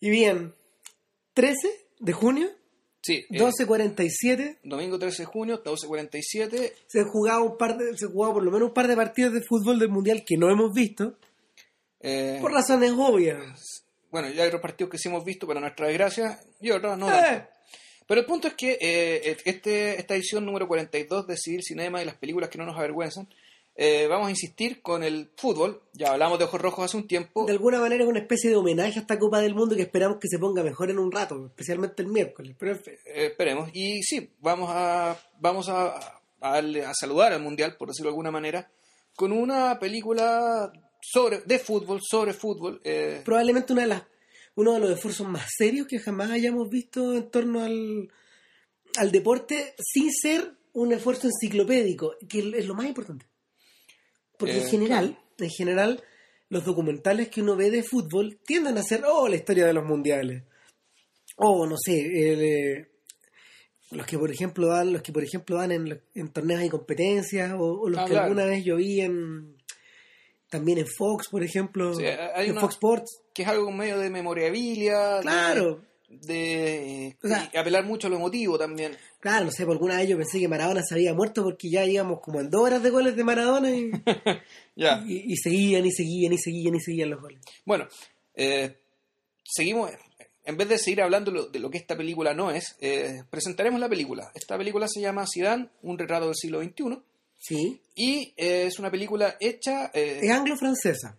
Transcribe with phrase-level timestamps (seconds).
[0.00, 0.54] Y bien,
[1.34, 1.56] 13
[2.00, 2.50] de junio,
[3.00, 6.72] Sí, eh, 12.47, domingo 13 de junio, 12.47.
[6.86, 9.32] se han jugado un par de, se jugado por lo menos un par de partidos
[9.32, 11.16] de fútbol del mundial que no hemos visto,
[12.00, 13.84] eh, por razones obvias.
[14.10, 17.10] bueno, ya hay otros partidos que sí hemos visto para nuestra desgracia y otros no.
[17.10, 17.46] Eh.
[18.06, 22.06] Pero el punto es que eh, este, esta edición número 42 de Civil Cinema y
[22.06, 23.28] las películas que no nos avergüenzan,
[23.80, 25.82] eh, vamos a insistir con el fútbol.
[25.92, 27.46] Ya hablamos de Ojos Rojos hace un tiempo.
[27.46, 30.18] de alguna manera es una especie de homenaje a esta Copa del Mundo que esperamos
[30.18, 32.56] que se ponga mejor en un rato, especialmente el miércoles.
[32.58, 32.72] Pero.
[32.74, 33.70] Eh, esperemos.
[33.72, 35.94] Y sí, vamos a vamos a,
[36.40, 38.68] a, a saludar al Mundial, por decirlo de alguna manera,
[39.14, 42.80] con una película sobre de fútbol, sobre fútbol.
[42.82, 44.02] eh, probablemente una de las,
[44.56, 48.08] uno de los esfuerzos más serios que jamás hayamos visto en torno al,
[48.96, 53.27] al deporte sin ser un esfuerzo enciclopédico, que es lo más importante.
[54.38, 56.02] Porque Eh, en general, en general,
[56.48, 59.84] los documentales que uno ve de fútbol tienden a ser, oh, la historia de los
[59.84, 60.44] mundiales.
[61.36, 61.92] O, no sé,
[62.32, 62.88] el, eh,
[63.90, 67.52] los que por ejemplo dan, los que por ejemplo dan en, en torneos y competencias,
[67.52, 68.24] o, o los Ah, que claro.
[68.26, 69.56] alguna vez yo vi en
[70.50, 73.20] también en Fox, por ejemplo, Sí, hay en una- Fox Sports.
[73.34, 75.16] que es algo medio de memorabilia.
[75.16, 78.96] de- Claro, De, O sea- y apelar mucho a lo emotivo también.
[79.20, 81.84] Claro, no sé, por alguna vez yo pensé que Maradona se había muerto porque ya
[81.84, 83.90] íbamos como en dos horas de goles de Maradona y,
[84.76, 85.04] Ya.
[85.06, 87.40] y, y seguían y seguían y seguían y seguían los goles.
[87.64, 87.86] Bueno,
[88.34, 88.76] eh,
[89.44, 89.90] seguimos.
[90.44, 93.80] En vez de seguir hablando lo- de lo que esta película no es, eh, presentaremos
[93.80, 94.30] la película.
[94.34, 96.98] Esta película se llama Zidane, un retrato del siglo XXI.
[97.40, 99.90] Sí, Y eh, es una película hecha.
[99.94, 101.16] eh, es anglo-francesa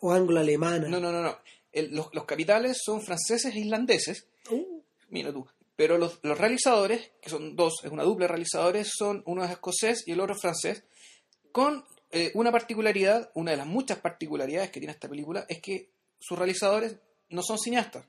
[0.00, 0.88] o anglo-alemana.
[0.88, 1.38] no, no, no, no.
[1.72, 4.26] El- los, los capitales son franceses e irlandeses.
[4.50, 4.80] Uh,
[5.10, 5.46] Mira tú.
[5.76, 10.04] Pero los, realizadores, que son dos, es una dupla de realizadores, son uno es escocés
[10.06, 10.84] y el otro es francés,
[11.52, 15.90] con eh, una particularidad, una de las muchas particularidades que tiene esta película, es que
[16.18, 16.96] sus realizadores
[17.28, 18.06] no son cineastas,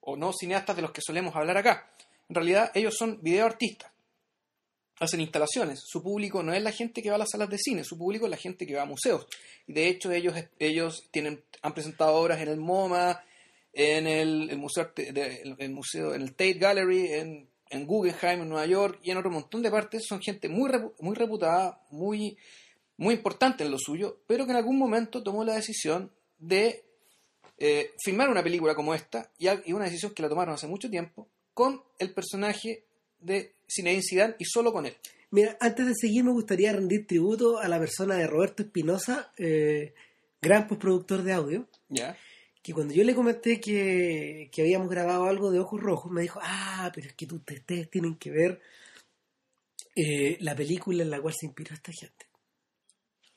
[0.00, 1.90] o no cineastas de los que solemos hablar acá.
[2.28, 3.90] En realidad, ellos son videoartistas.
[5.00, 5.80] Hacen instalaciones.
[5.84, 8.26] Su público no es la gente que va a las salas de cine, su público
[8.26, 9.26] es la gente que va a museos.
[9.66, 13.20] De hecho, ellos, ellos tienen, han presentado obras en el MoMA,
[13.72, 18.48] en el, el museo, de- el, museo, en el Tate Gallery, en, en Guggenheim, en
[18.48, 20.04] Nueva York y en otro montón de partes.
[20.06, 22.36] Son gente muy, repu- muy reputada, muy,
[22.96, 26.84] muy importante en lo suyo, pero que en algún momento tomó la decisión de
[27.58, 31.28] eh, filmar una película como esta, y una decisión que la tomaron hace mucho tiempo,
[31.54, 32.84] con el personaje
[33.20, 34.96] de Zinedine Zidane y solo con él.
[35.30, 39.92] Mira, antes de seguir me gustaría rendir tributo a la persona de Roberto Espinosa, eh,
[40.40, 42.16] gran postproductor de audio, ¿Ya?
[42.62, 46.38] Que cuando yo le comenté que, que habíamos grabado algo de Ojos Rojos, me dijo,
[46.42, 48.60] ah, pero es que tú- ustedes tienen que ver
[49.96, 52.26] eh, la película en la cual se inspiró esta gente.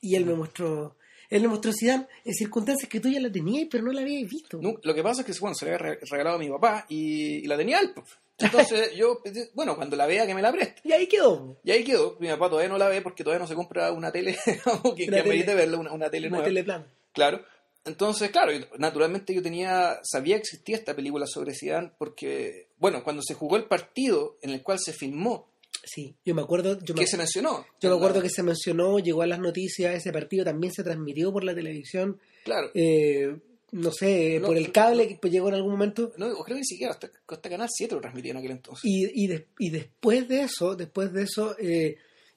[0.00, 0.96] Y él me mostró,
[1.30, 4.28] él me mostró Zidane en circunstancias que tú ya la tenías, pero no la habías
[4.30, 4.58] visto.
[4.60, 6.84] No, lo que pasa es que bueno, se la había re- regalado a mi papá
[6.88, 7.92] y, y la tenía él.
[7.94, 8.06] pues.
[8.38, 9.22] Entonces yo,
[9.54, 10.82] bueno, cuando la vea que me la preste.
[10.84, 11.58] Y ahí quedó.
[11.64, 12.16] Y ahí quedó.
[12.20, 14.60] Mi papá todavía no la ve porque todavía no se compra una tele que,
[15.08, 16.44] Una que tele- verla, una, una tele Una nueva.
[16.44, 16.86] teleplana.
[17.12, 17.44] Claro.
[17.84, 23.22] Entonces, claro, naturalmente yo tenía, sabía que existía esta película sobre Zidane porque, bueno, cuando
[23.22, 25.50] se jugó el partido en el cual se filmó,
[25.86, 27.66] Sí, yo me acuerdo, yo me, que se mencionó.
[27.78, 31.30] yo me acuerdo que se mencionó, llegó a las noticias, ese partido también se transmitió
[31.30, 32.70] por la televisión, Claro.
[32.72, 33.36] eh,
[33.72, 36.12] no sé, No, por el cable que llegó en algún momento.
[36.16, 38.82] No, creo que ni siquiera hasta, hasta Canal 7 lo transmitía en aquel entonces.
[38.84, 41.96] Y, y, de- y después de eso, después de eso, eh,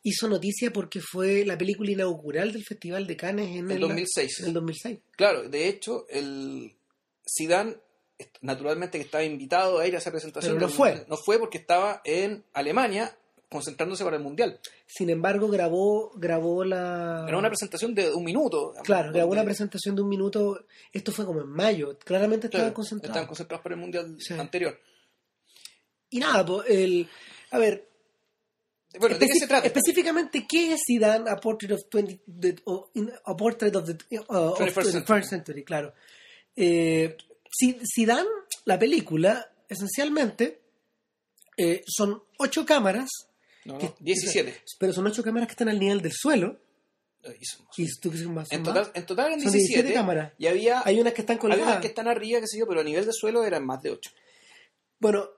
[0.10, 4.40] hizo noticia porque fue la película inaugural del Festival de Cannes en el 2006.
[4.42, 5.00] En el 2006.
[5.16, 6.74] Claro, de hecho, el
[7.38, 7.76] Zidane,
[8.42, 10.56] naturalmente que estaba invitado a ir a esa presentación.
[10.56, 11.06] Pero no fue.
[11.08, 13.16] No fue porque estaba en Alemania
[13.50, 14.60] concentrándose para el Mundial.
[14.86, 17.26] Sin embargo, grabó, grabó la.
[17.28, 18.74] Era una presentación de un minuto.
[18.84, 20.66] Claro, grabó una presentación de un minuto.
[20.92, 21.98] Esto fue como en mayo.
[22.00, 23.10] Claramente estaban Claro, concentrados.
[23.12, 24.34] Estaban concentrados para el Mundial Sí.
[24.34, 24.80] anterior.
[26.10, 27.08] Y nada, pues, el.
[27.52, 27.88] A ver,
[29.00, 29.66] Bueno, ¿de qué se trata?
[29.68, 32.56] específicamente, ¿qué es Zidane, A Portrait of, 20, the-
[32.96, 35.64] in- a portrait of the uh, of 21st 21st century.
[35.64, 35.94] claro.
[36.56, 37.16] Eh,
[37.52, 38.28] Zi- Zidane,
[38.66, 40.62] la película, esencialmente,
[41.58, 43.10] eh, son ocho cámaras,
[43.66, 44.54] No, que- 17.
[44.80, 46.60] pero son ocho cámaras que están al nivel del suelo.
[47.42, 49.82] Y son- Y tú son más, En total, en total eran Son 17.
[49.84, 50.34] 17 cámaras.
[50.38, 51.66] Y había, Hay unas que están colgadas.
[51.66, 53.90] unas que están arriba, qué sé yo, pero a nivel de suelo eran más de
[53.92, 54.12] 8.
[55.00, 55.30] Bueno,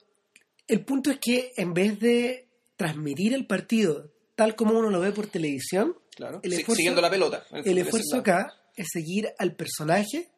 [0.68, 2.49] el punto es que en vez de
[2.80, 6.40] transmitir el partido tal como uno lo ve por televisión, Claro.
[6.44, 7.46] El esfuerzo- siguiendo la pelota.
[7.52, 10.30] el esfuerzo acá es seguir al personaje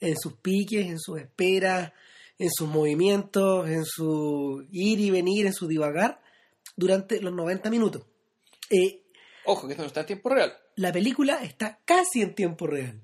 [0.00, 1.92] en sus piques, en sus esperas,
[2.38, 6.22] en sus movimientos, en su ir y venir, en su divagar
[6.74, 8.02] durante los 90 minutos.
[8.70, 9.02] Eh,
[9.44, 10.54] Ojo, que esto no está en tiempo real.
[10.76, 12.98] la película está casi en tiempo real.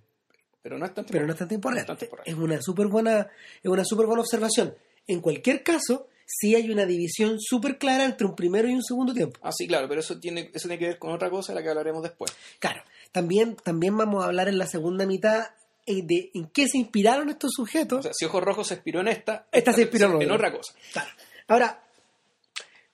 [0.62, 1.86] pero no es tan pero temporal.
[1.86, 2.24] no temporal.
[2.26, 3.28] No es una súper buena,
[3.62, 4.74] es una súper buena observación.
[5.06, 9.14] En cualquier caso, sí hay una división súper clara entre un primero y un segundo
[9.14, 9.38] tiempo.
[9.42, 11.62] Ah, sí, claro, pero eso tiene, eso tiene que ver con otra cosa de la
[11.62, 12.32] que hablaremos después.
[12.58, 12.82] Claro,
[13.12, 15.46] también, también vamos a hablar en la segunda mitad
[15.86, 18.00] eh, de en qué se inspiraron estos sujetos.
[18.00, 20.48] O sea, si Ojos Rojos se inspiró en esta, Esta se inspiró en en otra.
[20.48, 20.74] otra cosa.
[20.92, 21.10] Claro.
[21.48, 21.82] Ahora,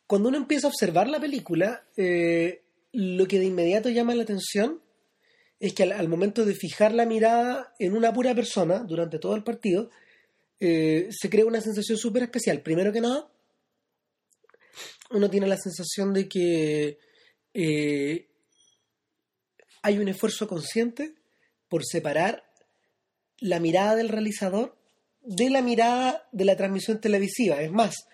[0.06, 2.60] cuando uno empieza a observar la película, eh,
[2.92, 4.80] lo que de inmediato llama la atención
[5.58, 9.34] es que al, al momento de fijar la mirada en una pura persona durante todo
[9.36, 9.88] el partido,
[10.64, 12.60] eh, se crea una sensación súper especial.
[12.60, 13.28] Primero que nada,
[15.10, 16.98] uno tiene la sensación de que
[17.52, 18.28] eh,
[19.82, 21.16] hay un esfuerzo consciente
[21.68, 22.44] por separar
[23.40, 24.78] la mirada del realizador
[25.22, 27.60] de la mirada de la transmisión televisiva.
[27.60, 28.06] Es más,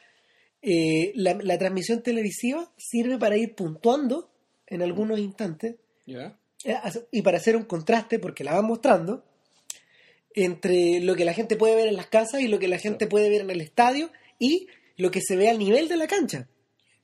[0.63, 4.33] eh, la, la transmisión televisiva sirve para ir puntuando
[4.67, 5.77] en algunos instantes
[7.13, 9.28] y para hacer un contraste, porque la van mostrando,
[10.45, 13.07] entre lo que la gente puede ver en las casas y lo que la gente
[13.07, 16.49] puede ver en el estadio y lo que se ve al nivel de la cancha.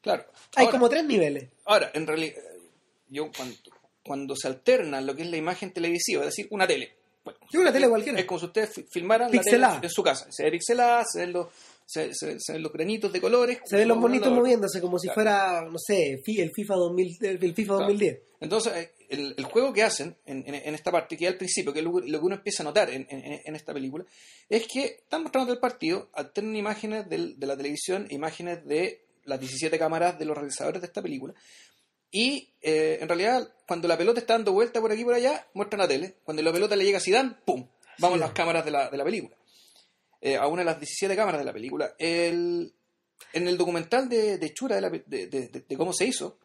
[0.00, 0.24] Claro.
[0.56, 1.48] Hay Ahora- como tres niveles.
[1.64, 2.34] Ahora, en realidad,
[3.08, 3.56] yo cuando,
[4.04, 6.92] cuando se alterna lo que es la imagen televisiva, es decir, una tele.
[7.24, 8.18] Bueno, Sí, una tele cualquiera.
[8.18, 9.74] Es como si ustedes fi- filmaran Pixelada.
[9.74, 10.26] la tele en su casa.
[10.30, 11.46] Se ve pixelada, se ven los,
[11.86, 13.58] se, se- se ven los granitos de colores.
[13.64, 15.14] Se ven los monitos moviéndose como si Claro.
[15.14, 17.78] fuera, no sé, el FIFA, 2000, el FIFA Claro.
[17.80, 18.18] 2010.
[18.40, 21.72] Entonces, eh, el, el juego que hacen en, en- en esta parte, que al principio,
[21.72, 24.04] que es lo, lo que uno empieza a notar en, en- esta película,
[24.48, 29.40] es que están mostrando el partido, alternan imágenes del- de la televisión, imágenes de las
[29.40, 31.32] 17 cámaras de los realizadores de esta película,
[32.10, 35.46] y eh, en realidad, cuando la pelota está dando vuelta por aquí y por allá,
[35.54, 36.14] muestran la tele.
[36.24, 37.66] Cuando la pelota le llega a Zidane, ¡pum!
[37.98, 39.34] Vamos a las cámaras de la, de la película.
[40.26, 41.94] Eh, a una de las 17 cámaras de la película.
[41.98, 42.72] El,
[43.34, 46.38] en el documental de, de Chura de, la de- de- cómo se hizo,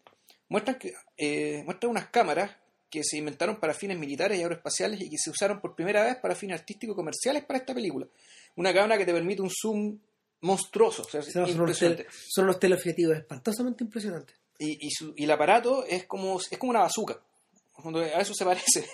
[0.49, 2.51] muestran, que, eh, muestran unas cámaras
[2.89, 6.17] que se inventaron para fines militares y aeroespaciales y que se usaron por primera vez
[6.17, 8.05] para fines artísticos y comerciales para esta película.
[8.57, 9.97] Una cámara que te permite un zoom
[10.41, 12.03] monstruoso, o sea, Son, impresionante.
[12.03, 14.35] tele- son unos teleobjetivos espantosamente impresionantes.
[14.57, 17.17] Y, y, su- y el aparato es como, es como una bazooka.
[18.13, 18.85] A eso se parece.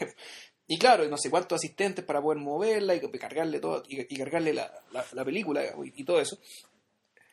[0.68, 4.54] Y claro, no sé cuántos asistentes para poder moverla y cargarle todo y, y cargarle
[4.54, 6.38] la, la- la película y, y todo eso.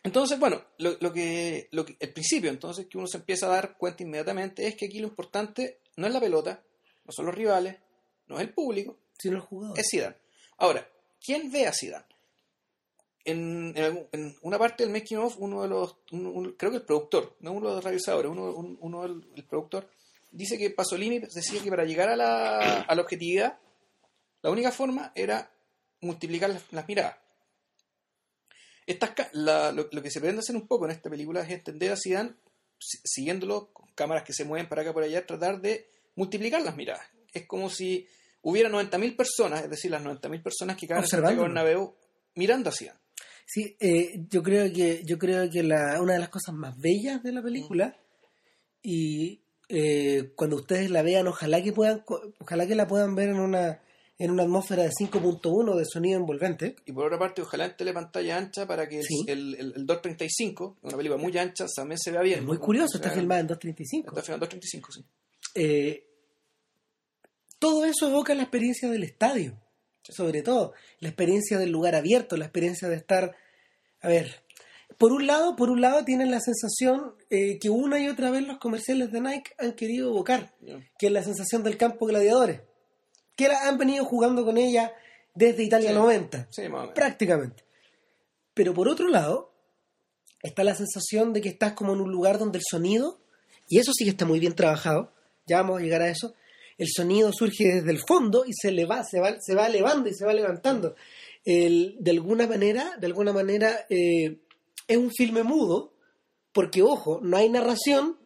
[0.02, 3.50] Entonces, bueno, lo, lo que, lo que- el principio entonces que uno se empieza a
[3.50, 6.62] dar cuenta inmediatamente es que aquí lo importante no es la pelota,
[7.04, 7.76] no son los rivales,
[8.26, 9.78] no es el público, Sino el jugador.
[9.78, 10.16] es Zidane.
[10.58, 10.86] Ahora,
[11.24, 12.04] ¿quién ve a Zidane?
[13.24, 16.78] En, en en una parte del making of, uno de los, un- un- creo que
[16.78, 19.88] el productor, no uno de los realizadores, uno, un- uno el productor,
[20.32, 23.58] dice que Pasolini decía que para llegar a la, a la objetividad,
[24.42, 25.52] la única forma era
[26.00, 27.16] multiplicar las, las miradas.
[28.86, 31.92] Estas, la- lo, lo que se pretende hacer un poco en esta película es entender
[31.92, 32.34] a Zidane
[32.78, 36.76] si- siguiéndolo con cámaras que se mueven para acá por allá, tratar de multiplicar las
[36.76, 37.06] miradas.
[37.32, 38.06] Es como si
[38.42, 41.54] hubiera 90.000 personas, es decir, las 90.000 personas que caben en Santiago Observándolo.
[41.70, 41.96] Bernabéu
[42.34, 42.98] mirando a Zidane.
[43.46, 47.22] Sí, eh, yo creo que yo creo que la, una de las cosas más bellas
[47.22, 47.94] de la película
[48.82, 49.41] y
[49.74, 52.04] eh, cuando ustedes la vean, ojalá que puedan
[52.38, 53.80] ojalá que la puedan ver en una
[54.18, 56.76] en una atmósfera de 5.1 de sonido envolvente.
[56.84, 59.24] Y por otra parte, ojalá en telepantalla ancha para que el- Sí.
[59.26, 62.40] el, el, el 235, una película muy ancha, también se vea bien.
[62.40, 62.62] Es muy ¿no?
[62.62, 64.08] curioso, está filmada en 2.35.
[64.10, 65.04] Está filmada en 235, sí.
[65.56, 66.06] Eh,
[67.58, 69.60] todo eso evoca la experiencia del estadio,
[70.08, 73.34] sobre todo la experiencia del lugar abierto, la experiencia de estar,
[74.00, 74.42] a ver,
[74.98, 78.42] por un lado, por un lado tienen la sensación eh, que una y otra vez
[78.46, 80.54] los comerciales de Nike han querido evocar,
[80.98, 82.60] que es la sensación del campo gladiadores,
[83.36, 84.92] que la- han venido jugando con ella
[85.34, 85.94] desde Italia Sí.
[85.94, 86.62] 90 Sí,
[86.94, 87.64] prácticamente.
[88.54, 89.52] Pero por otro lado,
[90.42, 93.20] está la sensación de que estás como en un lugar donde el sonido,
[93.68, 95.12] y eso sí que está muy bien trabajado,
[95.46, 96.34] ya vamos a llegar a eso,
[96.78, 100.08] el sonido surge desde el fondo y se le va, se va, se va elevando
[100.08, 100.94] y se va levantando.
[101.44, 104.38] El- de alguna manera, de alguna manera, eh,
[104.92, 105.92] es un filme mudo,
[106.52, 108.18] porque ojo, no hay narración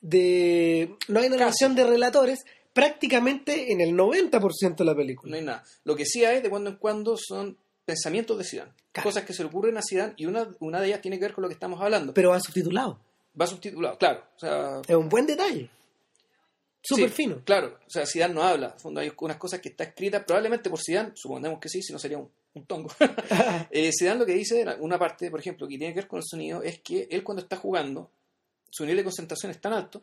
[0.00, 0.96] de.
[1.08, 5.30] no hay narración de relatores prácticamente en el 90% de la película.
[5.30, 5.64] No hay nada.
[5.84, 8.72] Lo que sí hay de cuando en cuando son pensamientos de Zidane.
[8.92, 9.08] Claro.
[9.08, 11.34] Cosas que se le ocurren a Zidane y una, una de ellas tiene que ver
[11.34, 12.14] con lo que estamos hablando.
[12.14, 13.00] Pero va subtitulado.
[13.40, 14.24] Va subtitulado, claro.
[14.36, 15.70] O sea, Es un buen detalle.
[16.82, 17.44] Súper sí, fino.
[17.44, 18.68] Claro, o sea, Zidane no habla.
[18.68, 21.82] En el fondo hay unas cosas que está escritas probablemente por Zidane, suponemos que sí,
[21.82, 22.90] si no sería un, un tongo.
[23.70, 26.24] eh, Zidane lo que dice, una parte, por ejemplo, que tiene que ver con el
[26.26, 28.10] sonido, es que él cuando está jugando,
[28.70, 30.00] su nivel de concentración es tan alto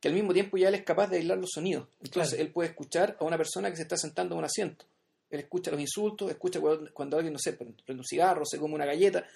[0.00, 1.88] que al mismo tiempo ya él es capaz de aislar los sonidos.
[2.02, 2.42] Entonces Claro.
[2.46, 4.84] él puede escuchar a una persona que se está sentando en un asiento.
[5.30, 8.74] Él escucha los insultos, escucha cuando, cuando alguien, no sé, prende un cigarro, se come
[8.74, 9.26] una galleta.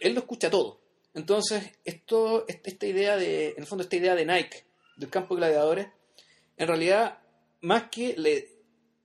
[0.00, 0.78] Él lo escucha todo.
[1.14, 4.64] Entonces, esto, est- esta idea de, en el fondo, esta idea de Nike,
[4.96, 5.88] del campo de gladiadores,
[6.56, 7.18] en realidad,
[7.62, 8.48] más que le,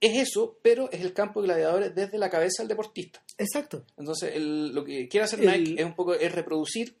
[0.06, 3.22] es eso, pero es el campo de gladiadores desde la cabeza del deportista.
[3.38, 3.84] Exacto.
[3.96, 6.94] Entonces, el- lo que quiere hacer El- Nike es un poco es reproducir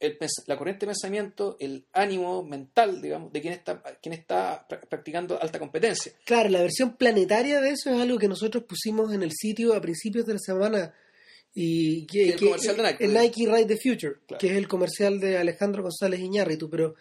[0.00, 0.18] el
[0.48, 5.40] la corriente de pensamiento, el ánimo mental, digamos, de quien está, quien está pra- practicando
[5.40, 6.12] alta competencia.
[6.24, 9.80] Claro, la versión planetaria de eso es algo que nosotros pusimos en el sitio a
[9.80, 10.92] principios de la semana
[11.54, 14.40] y que, El comercial de Nike, el Nike Ride the Future, Claro.
[14.40, 16.94] que es el comercial de Alejandro González Iñárritu, pero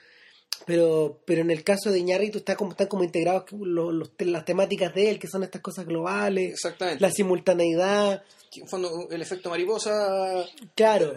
[0.66, 4.46] pero pero en el caso de Iñárritu está como están como integrados los- los- las
[4.46, 7.02] temáticas de él, que son estas cosas globales, Exactamente.
[7.02, 10.46] la simultaneidad, Que, en fondo, el efecto mariposa.
[10.76, 11.14] claro,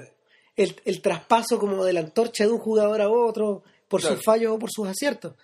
[0.56, 4.16] el, el traspaso como de la antorcha de un jugador a otro por Claro.
[4.16, 5.34] sus fallos o por sus aciertos.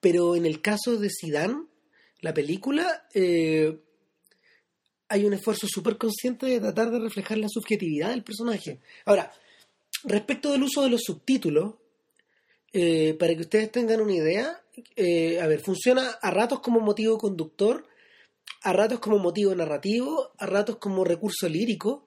[0.00, 1.64] Pero en el caso de Zidane,
[2.20, 3.78] la película, eh,
[5.08, 8.80] hay un esfuerzo súper consciente de tratar de reflejar la subjetividad del personaje.
[9.04, 9.32] Ahora,
[10.04, 11.74] respecto del uso de los subtítulos,
[12.72, 14.62] eh, para que ustedes tengan una idea,
[14.96, 17.86] eh, a ver, funciona a ratos como motivo conductor,
[18.62, 22.06] a ratos como motivo narrativo, a ratos como recurso lírico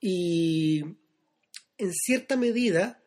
[0.00, 0.82] y
[1.78, 3.02] en cierta medida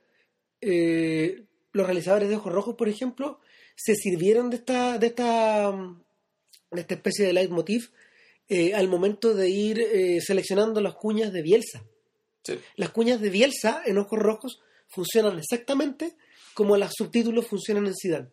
[0.61, 3.39] eh, los realizadores de Ojos Rojos, por ejemplo,
[3.75, 5.71] se sirvieron de esta, de esta,
[6.71, 7.91] de esta especie de leitmotiv
[8.49, 11.83] eh, al momento de ir eh, seleccionando las cuñas de Bielsa.
[12.43, 12.59] Sí.
[12.75, 16.13] Las cuñas de Bielsa en Ojos Rojos funcionan exactamente
[16.53, 18.27] como los subtítulos funcionan en Zidane.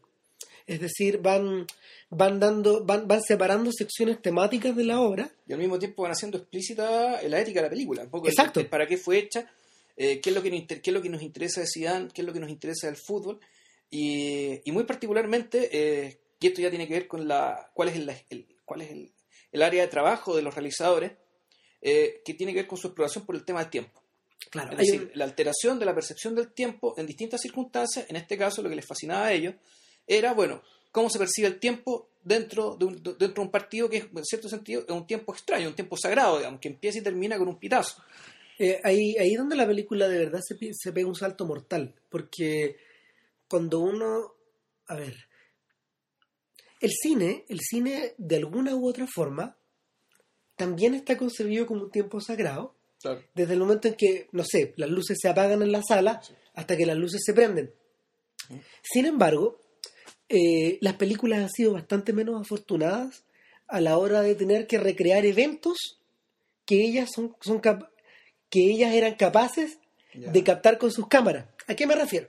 [0.67, 1.67] Es decir, van,
[2.11, 5.31] van dando, van, van separando secciones temáticas de la obra.
[5.47, 8.03] Y al mismo tiempo van haciendo explícita la ética de la película.
[8.03, 8.61] Un poco el- Exacto.
[8.61, 9.51] el para qué fue hecha,
[9.97, 12.09] eh, qué, es lo que nos, inter- qué es lo que nos interesa de Zidane,
[12.13, 13.41] qué es lo que nos interesa del fútbol.
[13.91, 17.97] Y, y muy particularmente, eh, y esto ya tiene que ver con la cuál es
[17.97, 19.11] el, el- cuál es el,
[19.53, 21.13] el área de trabajo de los realizadores,
[21.81, 23.98] eh, que tiene que ver con su exploración por el tema del tiempo.
[24.51, 28.17] Claro, Es decir, un- la alteración de la percepción del tiempo en distintas circunstancias, en
[28.17, 29.55] este caso lo que les fascinaba a ellos,
[30.07, 33.99] era, bueno, cómo se percibe el tiempo dentro de un, dentro de un partido que
[33.99, 37.03] es, en cierto sentido, es un tiempo extraño, un tiempo sagrado, digamos, que empieza y
[37.03, 38.03] termina con un pitazo.
[38.59, 41.95] Eh, ahí, ahí es donde la película de verdad se, se pega un salto mortal,
[42.09, 42.77] porque
[43.49, 44.35] cuando uno,
[44.87, 45.15] a ver,
[46.81, 49.57] el cine, el cine de alguna u otra forma,
[50.57, 53.23] también está concebido como un tiempo sagrado, Claro.
[53.35, 56.21] desde el momento en que, no sé, las luces se apagan en la sala
[56.55, 57.73] hasta que las luces se prenden.
[58.83, 59.61] Sin embargo,
[60.29, 63.25] eh, las películas han sido bastante menos afortunadas
[63.69, 66.01] a la hora de tener que recrear eventos
[66.67, 67.91] que ellas son, son cap-
[68.51, 69.79] que ellas eran capaces
[70.15, 71.47] de captar con sus cámaras.
[71.67, 72.29] ¿A qué me refiero?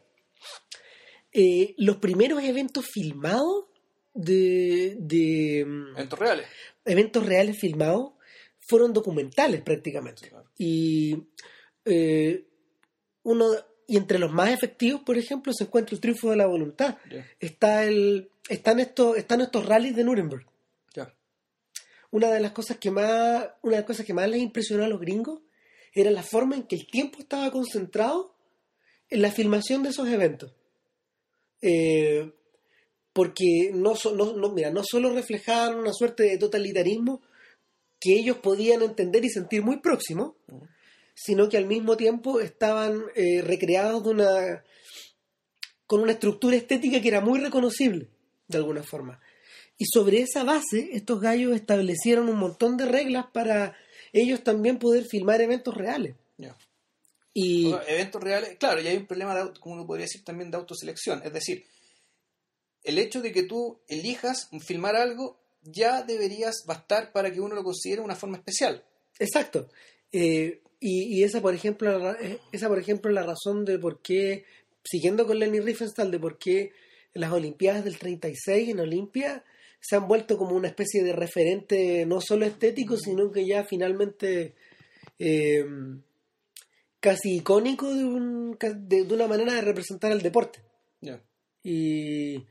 [1.31, 3.65] Eh, los primeros eventos filmados
[4.13, 6.47] de, de mm, Eventos reales.
[6.85, 8.13] eventos reales filmados
[8.69, 10.29] fueron documentales prácticamente.
[10.29, 10.49] Claro.
[10.57, 11.17] Y
[11.85, 12.45] eh,
[13.23, 13.45] uno
[13.87, 16.97] y entre los más efectivos, por ejemplo, se encuentra el triunfo de la voluntad.
[17.39, 20.45] Está el están estos están estos rallies de Nuremberg.
[22.11, 24.87] Una de las cosas que más una de las cosas que más les impresionó a
[24.87, 25.41] los gringos
[25.93, 28.35] era la forma en que el tiempo estaba concentrado
[29.09, 30.51] en la filmación de esos eventos.
[31.61, 32.31] Eh,
[33.13, 37.21] porque no, so- no, no, mira, no solo reflejaban una suerte de totalitarismo
[37.99, 40.35] que ellos podían entender y sentir muy próximo,
[41.13, 44.63] sino que al mismo tiempo estaban eh, recreados de una
[45.85, 48.09] con una estructura estética que era muy reconocible
[48.47, 49.19] de alguna forma.
[49.75, 53.75] Y sobre esa base, estos gallos establecieron un montón de reglas para
[54.13, 56.15] ellos también poder filmar eventos reales.
[56.37, 56.55] Ya.
[57.33, 60.57] Y eventos reales, claro, y hay un problema, de, como uno podría decir también, de
[60.57, 61.21] autoselección.
[61.23, 61.65] Es decir,
[62.83, 67.63] el hecho de que tú elijas filmar algo ya deberías bastar para que uno lo
[67.63, 68.83] considere una forma especial.
[69.19, 69.69] Exacto.
[70.11, 74.45] Eh, y, y esa, por ejemplo, eh, esa, por ejemplo, la razón de por qué,
[74.83, 76.71] siguiendo con Lenny Riefenstahl, de por qué
[77.13, 79.43] las Olimpiadas del 36 en Olimpia
[79.81, 84.53] se han vuelto como una especie de referente no solo estético, sino que ya finalmente
[85.17, 85.65] eh,
[86.99, 90.59] casi icónico de, un, de, de una manera de representar el deporte.
[91.61, 92.45] Y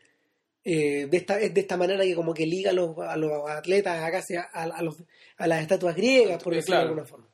[0.70, 3.48] eh, de, esta, es de esta manera que como que liga a los, a los
[3.48, 4.96] atletas a, casi a, a los,
[5.38, 7.26] a las estatuas griegas, por decirlo de alguna forma.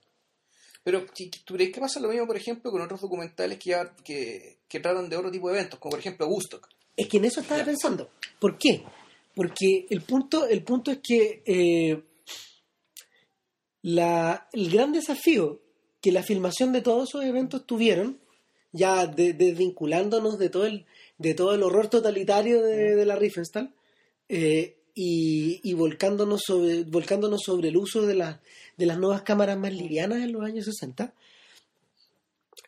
[0.84, 1.04] Pero
[1.44, 4.80] ¿tú crees que pasa lo mismo, por ejemplo, con otros documentales que, ya- que, que
[4.80, 6.68] tratan de otro tipo de eventos, como por ejemplo Woodstock?
[6.96, 7.64] Es que en eso estaba Ya.
[7.66, 8.10] pensando.
[8.38, 8.82] ¿Por qué?
[9.34, 12.02] Porque el punto, el punto es que eh,
[13.82, 15.60] la, el gran desafío
[16.00, 18.20] que la filmación de todos esos eventos tuvieron,
[18.72, 20.84] ya de- desvinculándonos de todo el,
[21.18, 23.74] de todo el horror totalitario de, de la Riefenstahl,
[24.28, 28.40] eh, y, y volcándonos sobre, volcándonos sobre el uso de, las
[28.76, 31.14] de las nuevas cámaras más livianas en los años 60,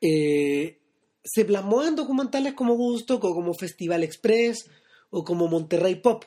[0.00, 0.78] eh,
[1.24, 4.70] se plasmó en documentales como Woodstock o como Festival Express
[5.10, 6.24] o como Monterrey Pop.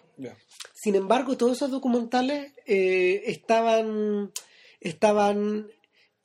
[0.73, 4.31] Sin embargo, todos esos documentales eh, estaban,
[4.79, 5.67] estaban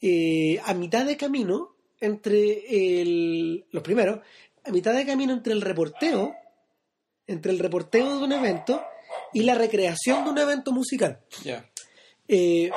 [0.00, 4.20] eh, a mitad de camino entre el, los primeros,
[4.64, 6.34] a mitad de camino entre el reporteo,
[7.26, 8.84] entre el reporteo de un evento
[9.32, 11.20] y la recreación de un evento musical.
[11.42, 11.68] Ya.
[12.26, 12.70] Eh,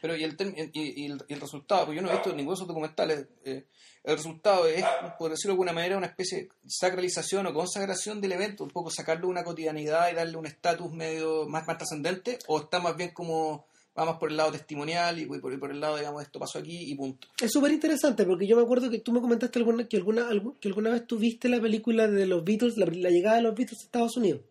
[0.00, 0.36] Pero y el,
[0.72, 3.26] y, y el, y el resultado, porque yo no he visto ninguno de esos documentales,
[3.44, 3.66] eh,
[4.04, 4.84] el resultado es,
[5.18, 8.90] por decirlo de alguna manera, una especie de sacralización o consagración del evento, un poco
[8.90, 12.96] sacarlo de una cotidianidad y darle un estatus medio más, más trascendente, o está más
[12.96, 13.66] bien como,
[13.96, 16.94] vamos por el lado testimonial y por, por el lado, digamos, esto pasó aquí y
[16.94, 17.26] punto.
[17.40, 20.54] es súper interesante porque yo me acuerdo que tú me comentaste alguna, que, alguna, algu-
[20.60, 23.54] que alguna vez tú viste la película de los Beatles, la, la llegada de los
[23.54, 24.42] Beatles a Estados Unidos,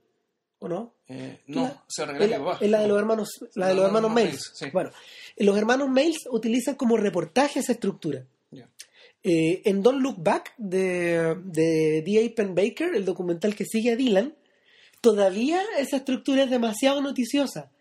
[0.59, 0.93] ¿o no?
[1.07, 3.67] Eh, La- no, se regaló Es a mi la, es la de los hermanos, la
[3.67, 4.51] de los hermanos Mails.
[4.55, 4.65] sí.
[4.73, 4.89] Bueno,
[5.37, 8.25] los hermanos Mails utilizan como reportaje esa estructura.
[9.27, 12.35] Eh, en Don't Look Back de, de D.A.
[12.35, 14.35] Penn Baker, el documental que sigue a Dylan,
[15.01, 17.71] todavía esa estructura es demasiado noticiosa.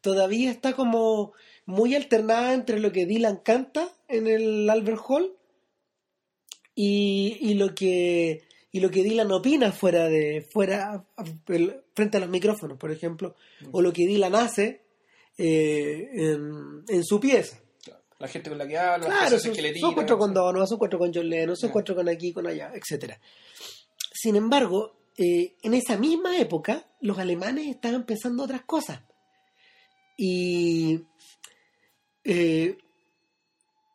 [0.00, 1.32] Todavía está como
[1.66, 5.36] muy alternada entre lo que Dylan canta en el Albert Hall
[6.74, 11.04] y, y lo que y lo que Dylan opina fuera de fuera
[11.94, 13.36] frente a los micrófonos, por ejemplo,
[13.70, 14.82] o lo que Dylan hace
[15.38, 17.60] eh, en, en su pieza.
[18.18, 20.32] La gente con la que habla, Claro, son, que le son con.
[20.34, 21.72] Donovan, son cuatro con John Lennon, son Ya.
[21.72, 23.20] cuatro con aquí, con allá, etcétera.
[24.12, 29.00] Sin embargo, eh, en esa misma época, los alemanes estaban pensando otras cosas.
[30.16, 31.00] Y
[32.24, 32.76] eh,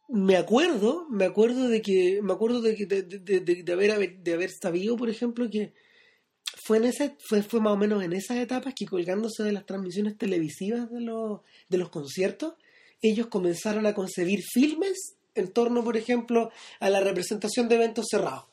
[0.10, 4.18] me acuerdo, me acuerdo de que, me acuerdo de que de, de- de- de haber,
[4.20, 5.74] de haber sabido, por ejemplo, que
[6.66, 9.66] fue en ese, fue, fue más o menos en esas etapas que colgándose de las
[9.66, 12.54] transmisiones televisivas de los, de los conciertos,
[13.02, 18.46] ellos comenzaron a concebir filmes en torno, por ejemplo, a la representación de eventos cerrados.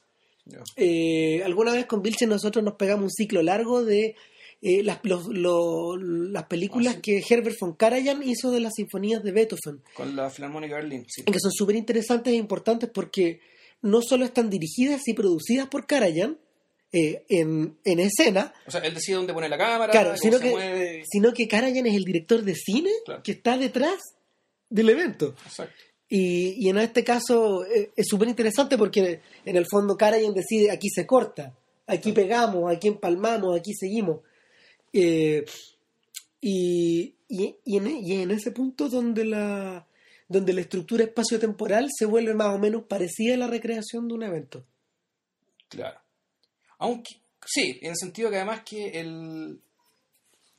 [0.77, 4.15] Eh, alguna vez con Vilche nosotros nos pegamos un ciclo largo de
[4.63, 7.03] eh, las, los- lo- las películas Ah, sí.
[7.03, 11.23] que Herbert von Karajan hizo de las sinfonías de Beethoven, Con la Filarmónica Berlín, sí.
[11.25, 13.41] que son súper interesantes e importantes porque
[13.83, 16.39] no solo están dirigidas y producidas por Karajan
[16.93, 20.39] eh, en, en escena, O sea, él decide dónde pone la cámara, Claro, cómo sino
[20.39, 21.05] se que- mueve.
[21.11, 23.23] sino que Karajan es el director de cine Claro.
[23.23, 23.99] que está detrás
[24.71, 25.35] del evento.
[25.45, 25.75] Exacto.
[26.09, 30.71] Y, y en este caso eh, es súper interesante porque en el fondo Karajan decide
[30.71, 31.55] aquí se corta,
[31.87, 34.21] aquí pegamos, aquí empalmamos, aquí seguimos.
[34.93, 35.45] Eh,
[36.41, 39.87] y, y- y en, y en ese punto donde la,
[40.29, 44.23] donde la estructura espacio-temporal se vuelve más o menos parecida a la recreación de un
[44.23, 44.65] evento.
[45.69, 46.01] Claro.
[46.79, 49.61] Aunque, sí, en el sentido que además que el.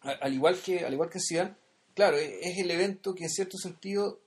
[0.02, 1.56] Al igual que, al igual que en Zidane,
[1.94, 4.20] claro, e- es el evento que en cierto sentido.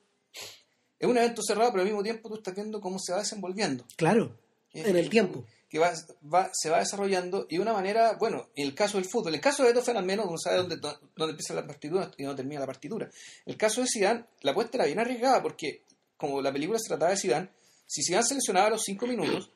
[0.98, 3.84] Es un evento cerrado, pero al mismo tiempo tú estás viendo cómo se va desenvolviendo.
[3.96, 4.36] Claro,
[4.72, 5.44] Es- en el tiempo.
[5.70, 5.92] Que va,
[6.34, 9.34] va- se va desarrollando y de una manera, bueno, en el caso del fútbol, en
[9.36, 12.42] el caso de Beethoven al menos uno sabe dónde, dónde empieza la partitura y dónde
[12.42, 13.06] termina la partitura.
[13.06, 15.84] En el caso de Zidane, la apuesta era bien arriesgada porque
[16.16, 17.48] como la película se trataba de Zidane,
[17.86, 19.48] si Zidane seleccionaba los cinco minutos,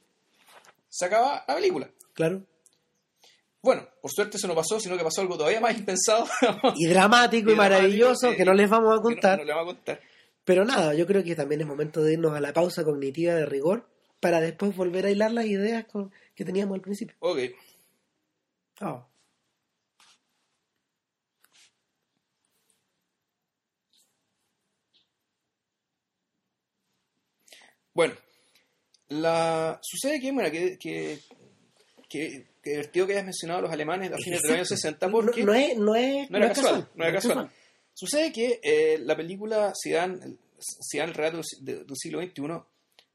[0.88, 1.90] se acaba la película.
[2.14, 2.44] Claro.
[3.61, 6.27] Bueno, por suerte eso no pasó, sino que pasó algo todavía más impensado.
[6.77, 9.38] Y dramático y, maravilloso que- que no les vamos a no- contar.
[9.38, 10.00] no le vamos a contar.
[10.44, 13.46] Pero nada, yo creo que también es momento de irnos a la pausa cognitiva de
[13.46, 13.88] rigor
[14.24, 17.14] para después volver a hilar las ideas con- que teníamos al principio.
[17.18, 17.40] Ok.
[18.80, 19.06] Ah.
[27.92, 28.14] Bueno,
[29.08, 29.78] la...
[29.82, 31.18] sucede que, bueno, que, que,
[32.08, 35.06] que, que divertido que hayas mencionado a los alemanes a fines de los años Exacto.
[35.06, 37.50] 60 porque no, no es, no es, no era es casual, no era es casual.
[37.92, 40.38] Sucede que eh, la película Zidane, el,
[40.90, 42.42] Zidane, el relato del, del siglo XXI,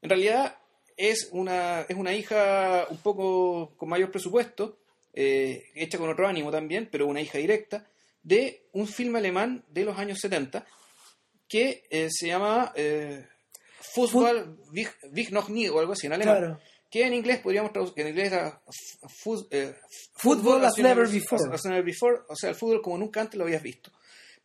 [0.02, 0.56] en realidad
[1.00, 4.78] es una, es una hija un poco con mayor presupuesto,
[5.14, 7.88] eh, hecha con otro ánimo también, pero una hija directa,
[8.22, 10.66] de un filme alemán de los años 70
[11.48, 13.26] que eh, se llama eh,
[13.80, 16.36] Fußball Wich Wich noch nie o algo así en alemán.
[16.38, 16.60] Claro.
[16.90, 18.62] Que en inglés podríamos traducir, que en inglés era
[19.50, 19.74] eh,
[20.16, 21.54] Football as never before.
[21.54, 23.90] as never before, o sea, el fútbol como nunca antes lo habías visto.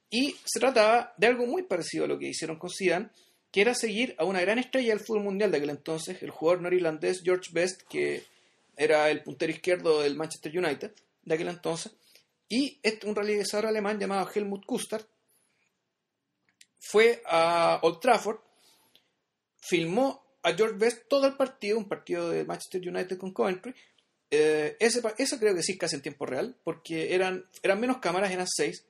[0.09, 3.09] Y se trataba de algo muy parecido a lo que hicieron con Zidane,
[3.55, 6.61] que era seguir a una gran estrella del fútbol mundial de aquel entonces, el jugador
[6.61, 8.21] norirlandés George Best, que
[8.75, 10.91] era el puntero izquierdo del Manchester United
[11.23, 11.93] de aquel entonces,
[12.49, 15.05] y este, un realizador alemán llamado Helmut Kustard
[16.81, 18.39] fue a Old Trafford,
[19.61, 23.73] filmó a George Best todo el partido, un partido de Manchester United con Coventry.
[24.31, 28.31] Eh, ese, eso creo que sí, casi en tiempo real, porque eran, eran menos cámaras,
[28.31, 28.85] eran seis,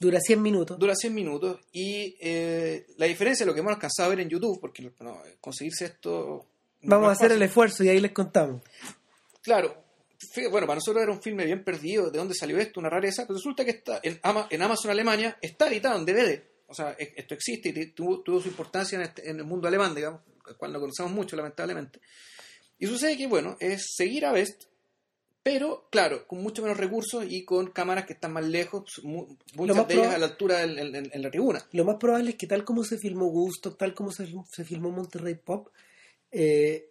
[0.00, 0.78] Dura 100 minutos.
[0.78, 4.30] dura 100 minutos y eh, la diferencia de lo que hemos alcanzado a ver en
[4.30, 6.46] YouTube, porque no, conseguirse esto...
[6.82, 7.42] Vamos a hacer fácil.
[7.42, 8.62] el esfuerzo y ahí les contamos.
[9.42, 9.84] Claro,
[10.50, 12.80] bueno, para nosotros era un filme bien perdido, ¿de dónde salió esto?
[12.80, 16.42] Una rareza, pero resulta que está en, en Amazon Alemania está editado en DVD.
[16.66, 19.94] O sea, esto existe y tuvo, tuvo su importancia en, este, en, el mundo alemán,
[19.94, 22.00] digamos, el cual no conocemos mucho, lamentablemente.
[22.78, 24.69] Y sucede que, bueno, es seguir a Best,
[25.42, 29.94] pero, claro, con mucho menos recursos y con cámaras que están más lejos, muchas de
[29.94, 31.66] ellas a la altura en, la tribuna.
[31.72, 34.90] Lo más probable es que tal como se filmó Gusto, tal como se, se filmó
[34.90, 35.68] Monterrey Pop,
[36.30, 36.90] eh,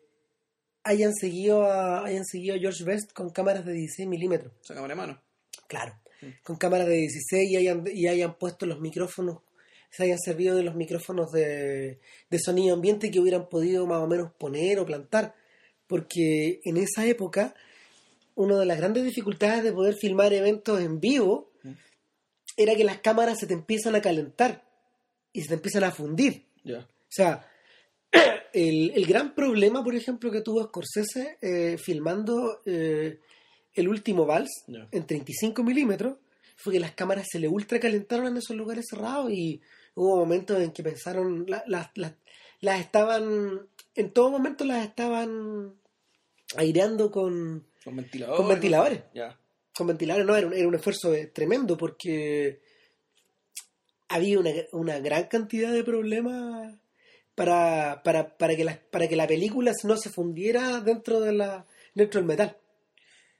[0.84, 4.52] hayan seguido a, hayan seguido a George Best con cámaras de 16 milímetros.
[4.64, 5.22] O cámara de mano.
[5.68, 6.44] Claro, mm.
[6.44, 9.44] con cámaras de 16 y hayan, y hayan puesto los micrófonos,
[9.92, 14.08] se hayan servido de los micrófonos de, de sonido ambiente que hubieran podido más o
[14.08, 15.36] menos poner o plantar.
[15.86, 17.56] Porque en esa época,
[18.39, 21.71] una de las grandes dificultades de poder filmar eventos en vivo mm.
[22.56, 24.63] era que las cámaras se te empiezan a calentar
[25.34, 26.45] y se te empiezan a fundir.
[26.65, 27.45] O sea,
[28.54, 33.19] el, gran problema, por ejemplo, que tuvo Scorsese eh, filmando eh,
[33.73, 36.15] el último vals en 35 milímetros
[36.56, 39.60] fue que las cámaras se le ultra calentaron en esos lugares cerrados y
[39.95, 45.73] hubo momentos en que pensaron, las estaban, en todo momento las estaban
[46.56, 48.38] aireando con, con ventiladores.
[48.38, 49.02] Con ventiladores.
[49.74, 52.62] Con ventiladores, no, era un, era un esfuerzo tremendo porque
[54.10, 56.76] había una, una gran cantidad de problemas
[57.36, 61.65] para, para, para, que la, para que la película no se fundiera dentro, de la,
[61.94, 62.58] dentro del metal.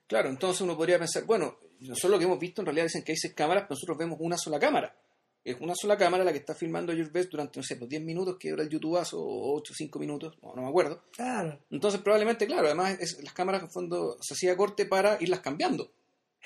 [0.08, 3.12] Claro, entonces uno podría pensar, bueno, nosotros lo que hemos visto en realidad dicen que
[3.12, 4.95] hay seis cámaras, pero nosotros vemos una sola cámara.
[5.43, 8.04] Es una sola cámara la que está filmando George Best durante, no sé, los 10
[8.04, 11.04] minutos que dura el YouTubeazo, o 8 o 5 minutos, no, me acuerdo.
[11.12, 11.60] Claro.
[11.71, 15.91] Entonces probablemente, claro, además es, las cámaras en fondo se hacía corte para irlas cambiando.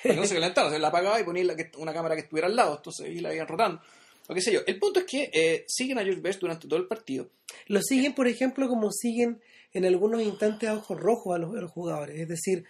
[0.02, 2.56] Para que no se calentaran, se la apagaba y ponía una cámara que estuviera al
[2.56, 3.82] lado, entonces ahí la iban rotando
[4.28, 4.62] o qué sé yo.
[4.66, 7.30] El punto es que eh, siguen a George Best durante todo el partido.
[7.68, 9.42] Lo siguen, por ejemplo, como siguen
[9.74, 12.20] en algunos instantes a ojos rojos a los, jugadores.
[12.20, 12.64] Es decir,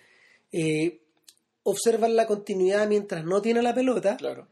[0.51, 0.99] eh,
[1.63, 4.47] observan la continuidad mientras no tiene la pelota, claro.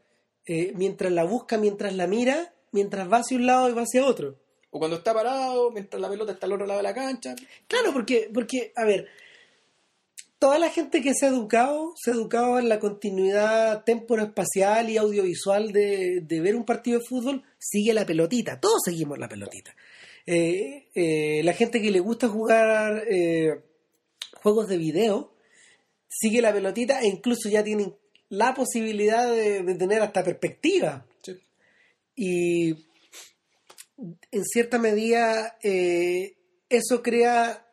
[0.46, 4.04] Eh, mientras la busca, mientras la mira, mientras va hacia un lado y va hacia
[4.04, 4.38] otro.
[4.70, 7.34] O cuando está parado, mientras la pelota está al otro lado de la cancha.
[7.66, 9.06] Claro, porque, porque a ver,
[10.42, 14.96] toda la gente que se ha educado, se ha educado en la continuidad temporoespacial y
[14.96, 19.72] audiovisual de, ver un partido de fútbol, sigue la pelotita, todos seguimos la pelotita.
[20.26, 23.60] Eh, eh, la gente que le gusta jugar eh,
[24.42, 25.32] juegos de video,
[26.08, 27.94] sigue la pelotita e incluso ya tienen
[28.32, 31.06] la posibilidad de, tener hasta perspectiva.
[32.16, 32.70] Y
[34.30, 37.66] en cierta medida eso crea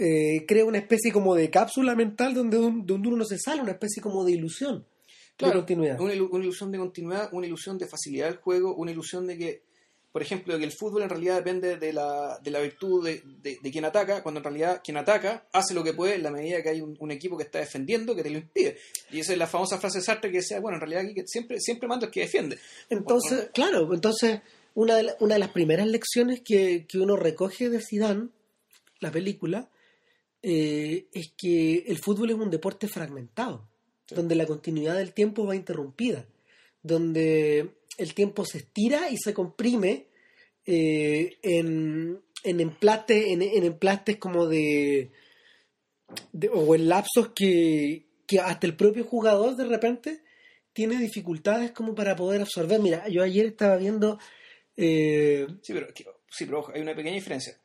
[0.00, 3.72] eh, crea una especie como de cápsula mental donde, donde uno no se sale, una
[3.72, 4.86] especie como de ilusión
[5.36, 6.00] de continuidad.
[6.00, 9.62] Una, ilusión de continuidad, una ilusión de facilidad del juego, una ilusión de que,
[10.12, 13.22] por ejemplo, de que el fútbol en realidad depende de la, de la virtud de,
[13.42, 16.62] de, quien ataca, cuando en realidad quien ataca hace lo que puede en la medida
[16.62, 18.78] que hay un, equipo que está defendiendo que te lo impide.
[19.10, 21.26] Y esa es la famosa frase de Sartre que decía, bueno, en realidad aquí que
[21.26, 22.58] siempre, siempre manda el que defiende.
[22.88, 24.40] Entonces, claro, entonces
[24.74, 28.28] una de, una de las primeras lecciones que, que uno recoge de Zidane,
[29.00, 29.68] la película,
[30.42, 33.68] eh, es que el fútbol es un deporte fragmentado,
[34.08, 36.26] donde la continuidad del tiempo va interrumpida,
[36.82, 40.06] donde el tiempo se estira y se comprime
[40.64, 45.10] eh, en, en, emplastes, en, emplastes como de,
[46.52, 50.22] o en lapsos que, que hasta el propio jugador de repente
[50.72, 52.80] tiene dificultades como para poder absorber.
[52.80, 54.18] Mira, yo ayer estaba viendo...
[54.76, 55.88] Eh, sí, pero,
[56.30, 57.60] sí, pero hay una pequeña diferencia.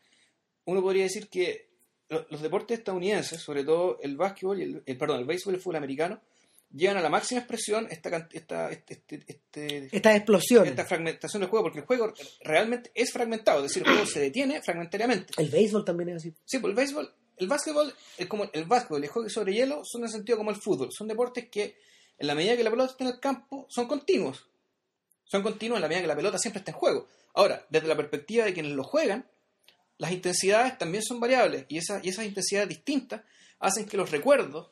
[0.66, 1.70] Uno podría decir que
[2.10, 5.76] los deportes estadounidenses, sobre todo el básquetbol y el, perdón, el béisbol y el fútbol
[5.76, 6.22] americano,
[6.74, 10.68] llegan a la máxima expresión esta, esta, este, este, este, esta explosión.
[10.68, 14.20] Esta fragmentación del juego, porque el juego realmente es fragmentado, es decir, el juego se
[14.20, 15.34] detiene fragmentariamente.
[15.38, 16.34] El béisbol también es así.
[16.46, 19.82] Sí, pues el béisbol, el básquetbol es como el básquetbol y el juego sobre hielo
[19.84, 20.90] son en sentido como el fútbol.
[20.92, 21.78] Son deportes que,
[22.18, 24.48] en la medida que la pelota está en el campo, son continuos.
[25.26, 27.08] Son continuos en la medida que la pelota siempre está en juego.
[27.36, 29.28] Ahora, desde la perspectiva de quienes lo juegan,
[29.98, 33.22] las intensidades también son variables y, esa, y esas intensidades distintas
[33.60, 34.72] hacen que los recuerdos,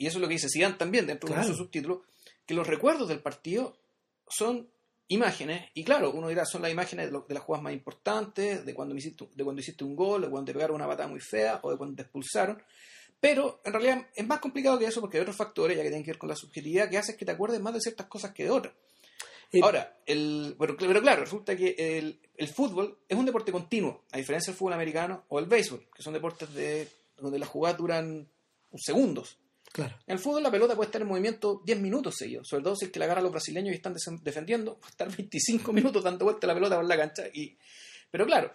[0.00, 2.04] y eso es lo que dice Zidane también dentro de su subtítulo,
[2.46, 3.76] que los recuerdos del partido
[4.26, 4.66] son
[5.08, 8.96] imágenes, y claro, uno dirá, son las imágenes de, las jugadas más importantes, de cuando,
[8.96, 11.70] hiciste, de cuando hiciste un gol, de cuando te pegaron una patada muy fea, o
[11.70, 12.62] de cuando te expulsaron,
[13.20, 16.02] pero en realidad es más complicado que eso porque hay otros factores, ya que tienen
[16.02, 18.44] que ver con la subjetividad, que hacen que te acuerdes más de ciertas cosas que
[18.44, 18.72] de otras.
[19.62, 24.58] Ahora, el, pero, claro, resulta que el, fútbol es un deporte continuo, a diferencia del
[24.58, 28.26] fútbol americano o el béisbol, que son deportes de, donde las jugadas duran
[28.76, 29.39] segundos.
[29.72, 29.96] Claro.
[30.06, 32.86] En el fútbol la pelota puede estar en movimiento 10 minutos seguidos, sobre todo si
[32.86, 36.24] es que la agarra a los brasileños y están defendiendo, puede estar 25 minutos dando
[36.24, 37.24] vuelta la pelota por la cancha.
[37.32, 37.56] Y...
[38.10, 38.52] Pero claro,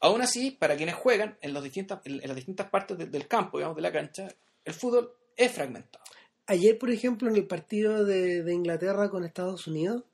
[0.00, 3.76] aún así, para quienes juegan en, los distintas, en las distintas partes del campo, digamos,
[3.76, 4.28] de la cancha,
[4.64, 6.04] el fútbol es fragmentado.
[6.46, 10.04] Ayer, por ejemplo, en el partido de, de Inglaterra con Estados Unidos,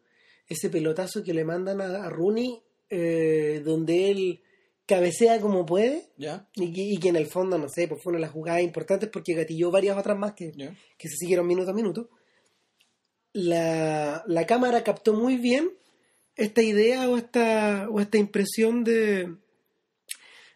[0.46, 4.42] ese pelotazo que le mandan a, a Rooney, eh, donde él
[4.87, 6.11] cabecea como puede,
[6.55, 8.62] y que, y que en el fondo, no sé, pues fue una de las jugadas
[8.62, 12.11] importantes porque gatilló varias otras más que, que se siguieron minuto a minuto.
[13.33, 15.70] La, la cámara captó muy bien
[16.37, 19.37] esta idea o esta, o esta impresión de,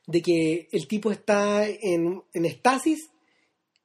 [0.07, 3.11] de que el tipo está en, en estasis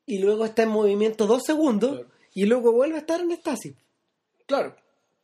[0.05, 2.09] y luego está en movimiento dos segundos Claro.
[2.33, 3.73] y luego vuelve a estar en estasis.
[4.45, 4.75] Claro.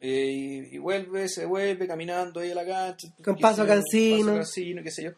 [0.02, 3.08] Eh, y, y vuelve, se vuelve caminando ahí a la cancha.
[3.24, 4.36] Con paso cansino.
[4.36, 5.12] cansino, qué sé yo.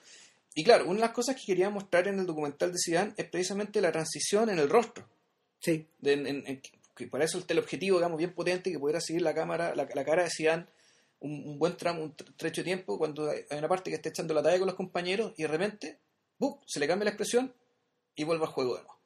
[0.56, 3.26] Y claro, una de las cosas que quería mostrar en el documental de Zidane es
[3.30, 5.08] precisamente la transición en el rostro.
[5.60, 6.62] Sí, De- en- en-
[6.96, 10.04] que para eso el teleobjetivo, digamos, bien potente, que pudiera seguir la cámara, la, la
[10.06, 10.65] cara de Zidane
[11.20, 13.96] un, un buen tramo, un tre- trecho de tiempo, cuando hay hay una parte que
[13.96, 16.00] está echando la talla con los compañeros y de repente,
[16.39, 16.58] ¡buf!
[16.65, 17.54] se le cambia la expresión
[18.15, 18.98] y vuelve al juego de nuevo.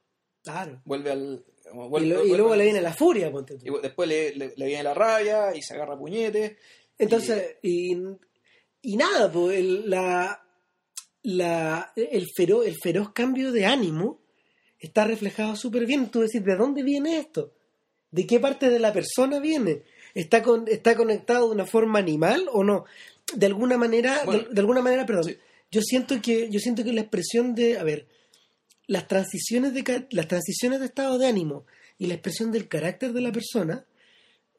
[0.43, 0.81] claro.
[0.85, 1.45] Vuelve al...
[1.69, 3.65] como Y, lo- luego le viene la furia, ponte tú.
[3.65, 6.58] y después le, le- le viene la rabia y se agarra puñetes.
[6.97, 7.97] Entonces, y,
[8.82, 10.41] y nada, pues el, la,
[11.23, 14.21] la, el, feroz, el feroz cambio de ánimo
[14.80, 16.10] está reflejado súper bien.
[16.10, 17.54] Tú decís, ¿de dónde viene esto?
[18.12, 19.84] ¿De qué parte de la persona viene?
[20.13, 22.86] ¿Está, con, está conectado de una forma animal o no?
[23.36, 25.38] De alguna manera, Bueno, de, de alguna manera, perdón, sí.
[25.71, 28.08] yo siento que, yo siento que la expresión de, a ver,
[28.87, 31.65] las transiciones de las transiciones de estado de ánimo
[31.97, 33.85] y la expresión del carácter de la persona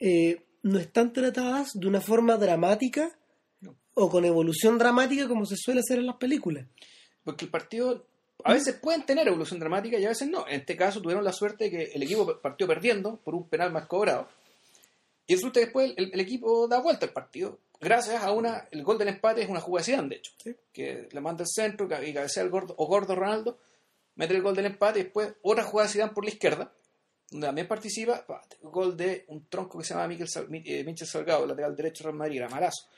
[0.00, 3.16] eh, no están tratadas de una forma dramática
[3.60, 3.76] No.
[3.94, 6.66] o con evolución dramática como se suele hacer en las películas.
[7.24, 8.06] Porque el partido
[8.44, 10.46] a veces pueden tener evolución dramática y a veces no.
[10.46, 13.72] En este caso tuvieron la suerte de que el equipo partió perdiendo por un penal
[13.72, 14.28] más cobrado.
[15.26, 17.58] Y resulta que después el, el equipo da vuelta al partido.
[17.80, 20.32] Gracias a una, el gol del empate es una jugada de Zidane, de hecho.
[20.42, 20.54] Sí.
[20.72, 23.58] Que le manda el centro y cabecea el gordo, o gordo Ronaldo,
[24.16, 26.72] mete el gol del empate y después otra jugada de Zidane por la izquierda,
[27.30, 30.84] donde también participa, pa, gol de un tronco que se llama Miquel, Sal- Mi- eh,
[30.84, 32.88] Michel Salgado, lateral derecho de Real Madrid, era malazo.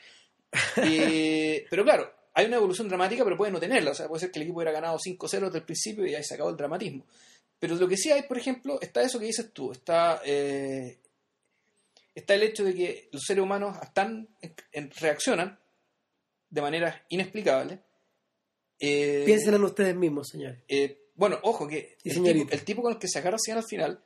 [0.84, 3.90] Y- pero claro, hay una evolución dramática, pero puede no tenerla.
[3.90, 6.22] O sea, puede ser que el equipo hubiera ganado 5-0 desde el principio y ahí
[6.24, 7.04] se acabó el dramatismo.
[7.58, 9.72] Pero lo que sí hay, por ejemplo, está eso que dices tú.
[9.72, 10.98] Está, eh,
[12.14, 14.28] está el hecho de que los seres humanos están,
[14.72, 15.58] en- reaccionan
[16.50, 17.80] de manera inexplicable.
[18.78, 20.60] Eh, Piensen en ustedes mismos, señores.
[20.68, 24.02] eh, bueno, ojo que el tipo, el tipo con el que se agarra al final,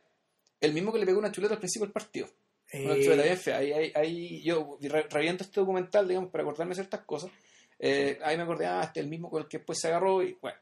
[0.61, 2.29] el mismo que le pegó una chuleta al principio del partido.
[2.75, 3.59] Una Eh, chuleta bien fea.
[3.59, 7.31] Ahí, ahí, ahí yo re- reviento este documental, digamos, para acordarme ciertas cosas.
[7.79, 10.23] Eh, ahí me acordé, ah, este es el mismo con el que después se agarró
[10.23, 10.57] y bueno.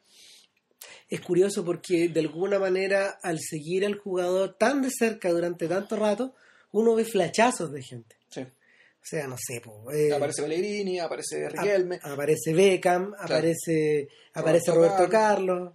[1.08, 5.96] es curioso porque de alguna manera al seguir al jugador tan de cerca durante tanto
[5.96, 6.34] rato,
[6.72, 8.16] uno ve flachazos de gente.
[8.28, 8.40] Sí.
[8.40, 14.70] O sea, no sé, po, eh, Aparece Pellegrini, aparece ap- Riquelme, aparece Beckham, aparece, aparece
[14.72, 15.72] Roberto Roberto Carlos.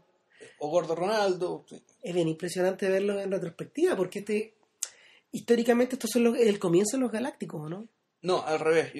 [0.60, 1.66] O Gordo Ronaldo.
[2.02, 4.56] Es bien impresionante verlo en retrospectiva porque este
[5.32, 7.88] históricamente estos son los- el comienzo de los galácticos, ¿o ¿no?
[8.22, 8.92] No, al revés.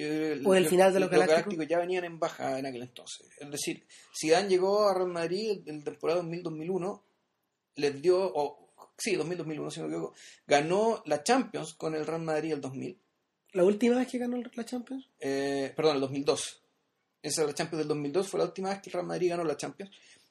[0.44, 1.66] O el final de los Galácticos.
[1.66, 3.26] ya venían en baja en aquel entonces.
[3.40, 3.84] Es decir,
[4.16, 7.02] Zidane llegó a Real Madrid en temporada 2000-2001,
[7.74, 10.14] les dio, o sí, 2000-2001, si no me equivoco,
[10.46, 13.00] ganó la Champions con el Real Madrid el 2000.
[13.52, 15.08] La última vez que ganó la Champions.
[15.18, 16.62] Eh, perdón, el 2002.
[17.22, 19.42] Esa es la Champions del 2002, fue la última vez que el Real Madrid ganó
[19.42, 19.90] la Champions.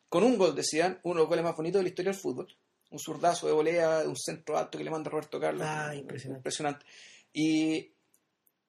[0.09, 2.19] Con un gol de Zidane, uno de los goles más bonitos de la historia del
[2.21, 2.47] fútbol.
[2.91, 5.63] Un zurdazo de volea, de un centro alto que le manda Roberto Carlos.
[5.65, 6.39] Ah, impresionante.
[6.39, 6.85] Impresionante.
[7.33, 7.91] Y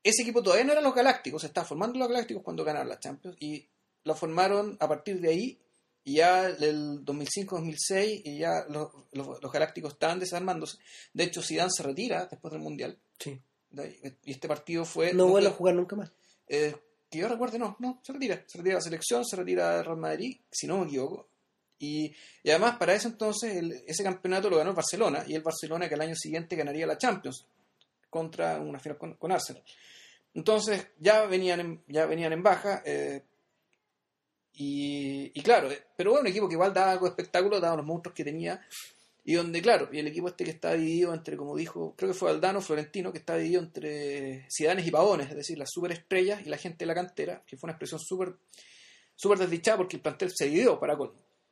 [0.02, 2.98] ese equipo todavía no era los Galácticos, se estaba formando los Galácticos cuando ganaron la
[2.98, 3.36] Champions.
[3.40, 3.68] Y
[4.04, 5.60] lo formaron a partir de ahí,
[6.04, 10.78] y ya el 2005-2006, y ya los, los- los Galácticos estaban desarmándose.
[11.12, 12.98] De hecho, Zidane se retira después del Mundial.
[13.18, 13.40] Sí.
[14.24, 15.12] Y este partido fue...
[15.12, 16.10] No vuelve a jugar nunca más.
[16.48, 16.74] eh,
[17.10, 18.42] que yo recuerde, no, no, se retira.
[18.46, 21.28] Se retira la selección, se retira de Real Madrid, si no me equivoco.
[21.78, 22.14] Y,
[22.44, 25.94] además, para ese entonces, el- ese campeonato lo ganó el Barcelona, y el Barcelona que
[25.94, 27.46] al año siguiente ganaría la Champions
[28.10, 29.62] contra una final con, Arsenal.
[30.34, 32.82] Entonces, ya venían en, ya venían en baja.
[32.84, 33.22] eh,
[34.54, 37.76] y, y claro, eh, pero bueno, un equipo que igual daba algo de espectáculo, daba
[37.76, 38.60] los monstruos que tenía.
[39.28, 42.16] Y donde, claro, y el equipo este que está dividido entre, como dijo, creo que
[42.16, 46.48] fue Aldano, Florentino, que está dividido entre Cidanes y Pavones, es decir, las superestrellas y
[46.48, 48.36] la gente de la cantera, que fue una expresión súper
[49.16, 51.10] súper desdichada porque el plantel se dividió para con.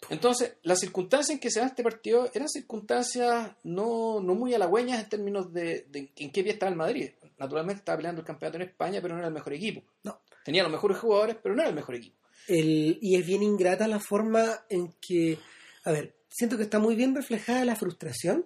[0.08, 5.02] Entonces, las circunstancias en que se da este partido eran circunstancias no, no muy halagüeñas
[5.02, 7.10] en términos de, de en qué pie estaba el Madrid.
[7.38, 9.82] Naturalmente estaba peleando el campeonato en España, pero no era el mejor equipo.
[10.04, 10.20] No.
[10.44, 12.16] Tenía los mejores jugadores, pero no era el mejor equipo.
[12.46, 15.38] El, y es bien ingrata la forma en que,
[15.84, 18.44] a ver, siento que está muy bien reflejada la frustración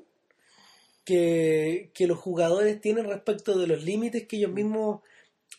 [1.06, 5.00] que, que los jugadores tienen respecto de los límites que ellos mismos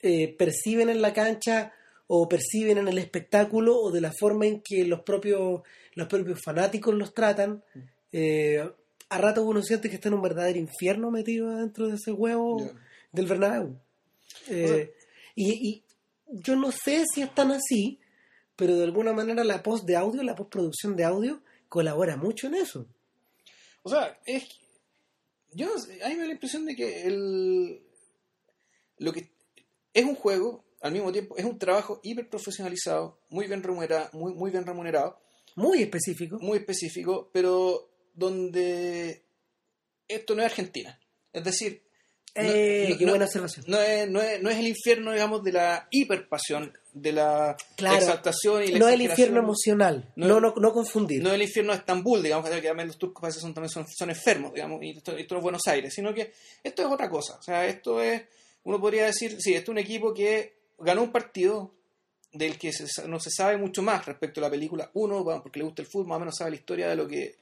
[0.04, 1.74] eh, perciben en la cancha
[2.06, 5.62] o perciben en el espectáculo o de la forma en que los propios,
[5.96, 7.64] los propios fanáticos los tratan.
[8.12, 8.64] Eh,
[9.10, 12.70] a ratos uno siente que está en un verdadero infierno metido dentro de ese huevo
[13.12, 13.76] del Bernabéu.
[14.50, 14.94] Eh,
[15.34, 15.84] y, y
[16.28, 18.00] yo no sé si es tan así,
[18.56, 22.56] pero de alguna manera la post de audio, la postproducción de audio, colabora mucho en
[22.56, 22.88] eso.
[23.84, 24.44] O sea, es.
[25.52, 27.82] Yo no sé, a mí me da la impresión de que el.
[28.98, 29.32] Lo que.
[29.94, 34.34] Es un juego, al mismo tiempo, es un trabajo hiper profesionalizado, muy bien remunerado, muy,
[34.34, 35.20] muy bien remunerado,
[35.56, 36.38] Muy específico.
[36.40, 39.26] muy específico, pero donde
[40.08, 41.00] esto no es Argentina.
[41.34, 41.84] Es decir,
[42.36, 43.66] Eh, no- qué buena observación.
[43.68, 47.98] no es, no, es, no es el infierno, digamos, de la hiperpasión, de la Claro.
[47.98, 50.12] exaltación y la No el infierno emocional.
[50.16, 51.22] No No, no, no, confundir.
[51.22, 54.54] No el infierno de Estambul, digamos, que también los turcos son, también son, son enfermos,
[54.54, 57.36] digamos, y esto, esto no es Buenos Aires, sino que esto es otra cosa.
[57.38, 58.24] O sea, esto es,
[58.64, 61.74] uno podría decir, sí, esto es un equipo que ganó un partido
[62.32, 64.90] del que se no se sabe mucho más respecto a la película.
[64.94, 67.08] Uno, bueno, porque le gusta el fútbol, más o menos sabe la historia de lo
[67.08, 67.36] que,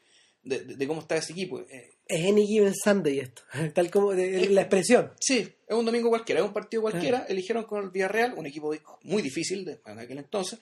[0.43, 1.59] de, de- de cómo está ese equipo.
[1.61, 3.41] Eh, Es Any Given Sunday esto.
[3.73, 5.11] Tal como de- la expresión.
[5.19, 7.25] sí, es un domingo cualquiera, es un partido cualquiera.
[7.27, 10.59] Eligieron con el Villarreal, un equipo muy difícil de, en aquel entonces.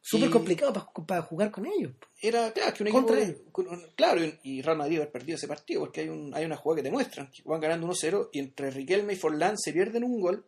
[0.00, 0.72] Súper complicado
[1.06, 1.92] para jugar con ellos.
[2.22, 5.80] era claro que un equipo de- con- claro y, Real Madrid haber perdido ese partido
[5.80, 8.70] porque hay un hay una jugada que te muestran que van ganando 1-0 y entre
[8.70, 10.46] Riquelme y Forlán se pierden un gol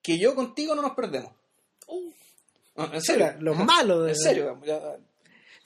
[0.00, 1.32] que yo contigo no nos perdemos
[2.76, 4.98] en serio los malos de en serio ya,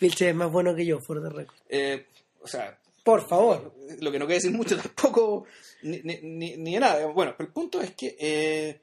[0.01, 1.57] Vilche es más bueno que yo, the record.
[1.69, 2.07] eh,
[2.41, 2.79] o sea
[3.09, 3.75] Por favor.
[4.01, 5.45] lo que no quiere decir mucho tampoco
[5.83, 6.21] ni, ni,
[6.57, 8.83] ni- de nada bueno pero el punto es que eh,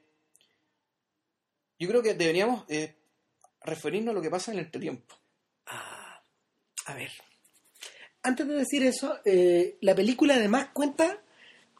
[1.78, 2.96] yo creo que deberíamos eh,
[3.62, 5.14] referirnos a lo que pasa en el entretiempo
[5.66, 6.20] Ah,
[6.86, 7.10] a ver.
[8.22, 11.22] Antes de decir eso, eh, la película además cuenta,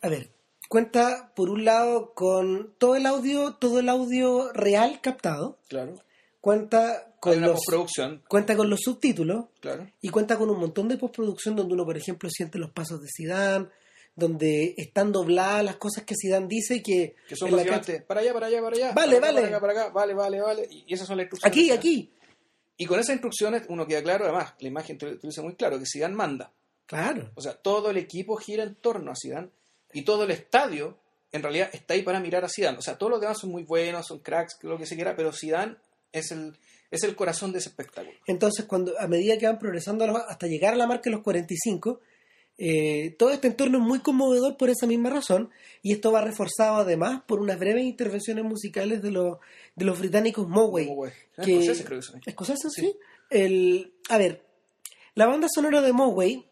[0.03, 0.31] a ver,
[0.69, 6.01] cuenta por un lado con todo el audio, todo el audio real captado, claro
[6.41, 10.97] cuenta con los, postproducción cuenta con los subtítulos claro y cuenta con un montón de
[10.97, 13.69] postproducción donde uno, por ejemplo, siente los pasos de Zidane,
[14.15, 18.47] donde están dobladas las cosas que Zidane dice que, que son básicamente para allá, para
[18.47, 18.93] allá, para allá.
[18.93, 19.41] Vale, para acá, vale.
[19.41, 20.69] Para acá, para acá, vale, vale, vale.
[20.71, 21.53] Y esas son las instrucciones.
[21.53, 22.13] aquí, aquí,
[22.79, 25.79] Y con esas instrucciones uno queda claro, además, la imagen te, lo dice muy claro,
[25.79, 26.51] que Zidane manda.
[26.87, 29.51] claro, O sea, todo el equipo gira en torno a Zidane
[29.93, 30.99] y todo el estadio
[31.33, 32.79] en realidad está ahí para mirar a Zidane.
[32.79, 35.33] O sea, todos los demás son muy buenos, son cracks, lo que se quiera, pero
[35.33, 35.77] Zidane
[36.13, 36.57] es el,
[36.91, 38.17] es el corazón de ese espectáculo.
[38.27, 42.01] Entonces, cuando a medida que van progresando hasta llegar a la marca de los 45,
[42.59, 45.51] eh, todo este entorno es muy conmovedor por esa misma razón
[45.83, 49.39] y esto va reforzado además por unas breves intervenciones musicales de los,
[49.75, 50.85] de los británicos Moway.
[50.87, 51.13] Como, güey,
[51.45, 52.21] que- escoceses, creo que son.
[52.25, 52.73] ¿Escoceses?
[52.73, 52.83] Sí.
[52.83, 52.97] Sí.
[53.29, 54.43] El, a ver,
[55.15, 56.47] la banda sonora de Moway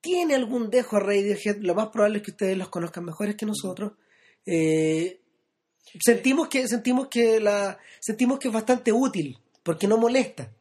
[0.00, 3.44] tiene algún dejo a Radiohead, lo más probable es que ustedes los conozcan mejores que
[3.46, 3.92] nosotros.
[4.46, 5.20] Eh,
[6.00, 10.52] sentimos que sentimos que la sentimos que es bastante útil porque no molesta.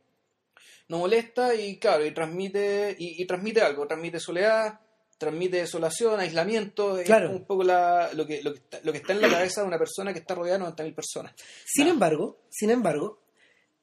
[0.87, 4.79] no molesta y claro, y transmite, y, y transmite algo, transmite soledad,
[5.17, 7.31] transmite desolación, aislamiento, es Claro.
[7.31, 9.67] un poco la, lo, que, lo, que está, lo que está en la cabeza de
[9.67, 11.33] una persona que está rodeada de 90.000 personas.
[11.65, 13.21] Sin embargo, sin embargo,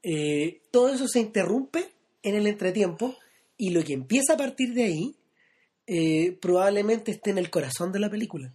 [0.02, 3.16] eh, todo eso se interrumpe en el entretiempo
[3.56, 5.16] y lo que empieza a partir de ahí
[5.86, 8.52] eh, probablemente esté en el corazón de la película.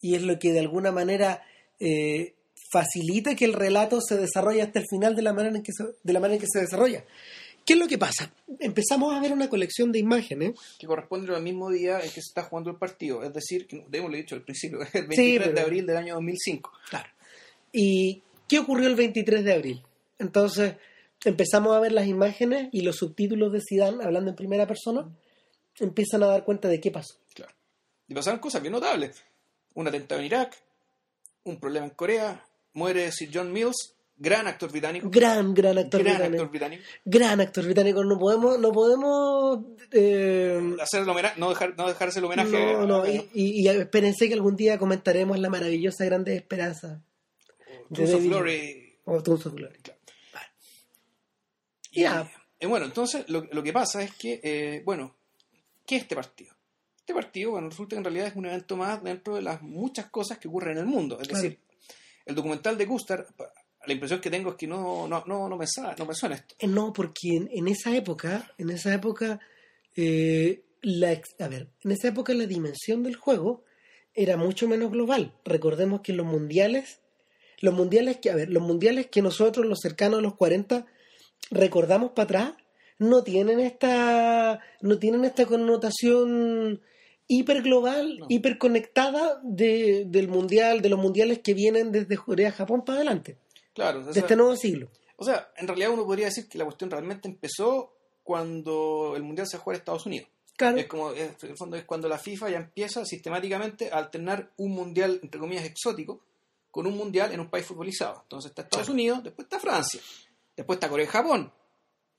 [0.00, 1.42] Y es lo que de alguna manera
[1.84, 2.34] eh,
[2.70, 5.84] facilita que el relato se desarrolle hasta el final de la manera en que se,
[6.02, 7.04] de la manera en que se desarrolla.
[7.64, 8.32] ¿Qué es lo que pasa?
[8.58, 10.52] Empezamos a ver una colección de imágenes.
[10.78, 13.84] Que corresponde al mismo día en que se está jugando el partido, es decir, que
[13.88, 16.72] debemos dicho al principio, el 23 Sí, pero- de abril del año 2005.
[16.90, 17.08] Claro.
[17.72, 19.82] ¿Y qué ocurrió el 23 de abril?
[20.18, 20.74] Entonces
[21.24, 25.08] empezamos a ver las imágenes y los subtítulos de Zidane hablando en primera persona
[25.78, 27.14] empiezan a dar cuenta de qué pasó.
[27.34, 27.52] Claro.
[28.08, 29.22] Y pasaron cosas bien notables.
[29.74, 30.56] Un atentado en Irak,
[31.44, 35.08] un problema en Corea, muere Sir John Mills, gran actor británico.
[35.10, 36.42] Gran, gran actor gran británico.
[36.42, 36.82] actor británico.
[37.04, 38.04] Gran actor británico.
[38.04, 39.58] No podemos, no podemos.
[39.90, 42.50] eh, Hacer el homenaje, no, dejar, no dejarse el homenaje.
[42.50, 47.02] no, no, a- y, y- y espérense que algún día comentaremos la maravillosa Grande Esperanza.
[47.92, 48.98] Tools de David- Glory.
[49.04, 49.76] O Tools of Glory.
[51.90, 52.30] Y, Ya.
[52.58, 55.14] eh, bueno, entonces lo, lo que pasa es que, eh, bueno,
[55.86, 56.51] ¿qué es este partido?
[57.02, 60.06] Este partido, bueno, resulta que en realidad es un evento más dentro de las muchas
[60.06, 61.18] cosas que ocurren en el mundo.
[61.20, 61.42] Es Claro.
[61.42, 61.58] decir,
[62.26, 63.26] el documental de Gustar,
[63.84, 66.36] la impresión que tengo es que no, no, no, no, me, sa- no me suena
[66.36, 66.54] esto.
[66.60, 69.40] Eh, No, porque en, en esa época, en esa época,
[69.96, 73.64] eh, la, a ver, en esa época la dimensión del juego
[74.14, 75.34] era mucho menos global.
[75.44, 77.00] Recordemos que los mundiales,
[77.60, 80.86] los mundiales que, a ver, los mundiales que nosotros, los cercanos a los 40,
[81.50, 82.52] recordamos para atrás,
[82.98, 86.80] no tienen esta, no tienen esta connotación
[87.32, 88.26] hiper global, No.
[88.28, 93.38] hiper conectada de, del mundial, de los mundiales que vienen desde Corea, Japón para adelante,
[93.74, 94.88] Claro, o de este nuevo siglo.
[95.16, 99.46] o sea, en realidad uno podría decir que la cuestión realmente empezó cuando el Mundial
[99.48, 100.28] se jugó en Estados Unidos.
[100.56, 100.76] Claro.
[100.78, 104.52] Es como, es- en el fondo es cuando la FIFA ya empieza sistemáticamente a alternar
[104.58, 106.20] un mundial, entre comillas, exótico,
[106.70, 108.20] con un mundial en un país futbolizado.
[108.22, 108.94] Entonces está Estados Claro.
[108.94, 110.00] Unidos, después está Francia,
[110.56, 111.52] después está Corea y Japón,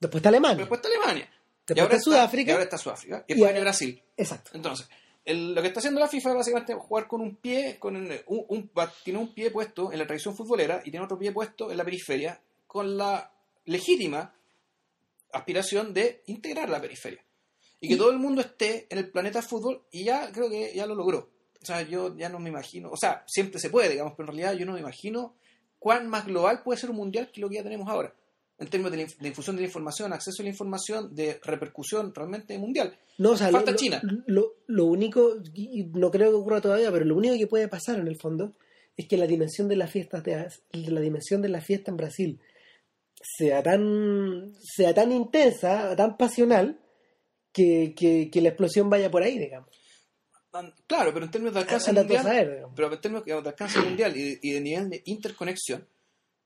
[0.00, 0.58] Después está Alemania.
[0.58, 1.28] después está Alemania.
[1.66, 2.50] Después y ahora está Sudáfrica.
[2.50, 3.24] Y ahora está Sudáfrica.
[3.26, 4.02] Y Y después ahora- Brasil.
[4.16, 4.50] Exacto.
[4.54, 4.88] Entonces,
[5.24, 8.08] el- lo que está haciendo la FIFA es básicamente jugar con un pie, con un,
[9.04, 11.84] tiene un pie puesto en la tradición futbolera y tiene otro pie puesto en la
[11.84, 13.32] periferia, con la
[13.66, 14.34] legítima
[15.32, 17.24] aspiración de integrar la periferia.
[17.80, 20.86] Y que todo el mundo esté en el planeta fútbol y ya creo que ya
[20.86, 21.30] lo logró.
[21.60, 24.36] O sea, yo ya no me imagino, o sea, siempre se puede, digamos, pero en
[24.36, 25.34] realidad yo no me imagino
[25.78, 28.14] cuán más global puede ser un mundial que lo que ya tenemos ahora.
[28.58, 31.40] En términos de, la inf- de difusión de la información, acceso a la información, de
[31.42, 32.96] repercusión realmente mundial.
[33.18, 34.00] No, o sea, Falta lo, China.
[34.26, 37.98] Lo, lo- único, y no creo que ocurra todavía, pero lo único que puede pasar
[37.98, 38.54] en el fondo
[38.96, 42.40] es que la dimensión de las fiestas de, la dimensión de la fiesta en Brasil
[43.20, 46.78] sea tan sea tan intensa, tan pasional
[47.52, 49.70] que, que, que la explosión vaya por ahí, digamos.
[50.86, 54.50] Claro, pero en términos de alcance mundial, saber, pero en términos de alcance mundial y
[54.52, 55.84] de nivel de interconexión,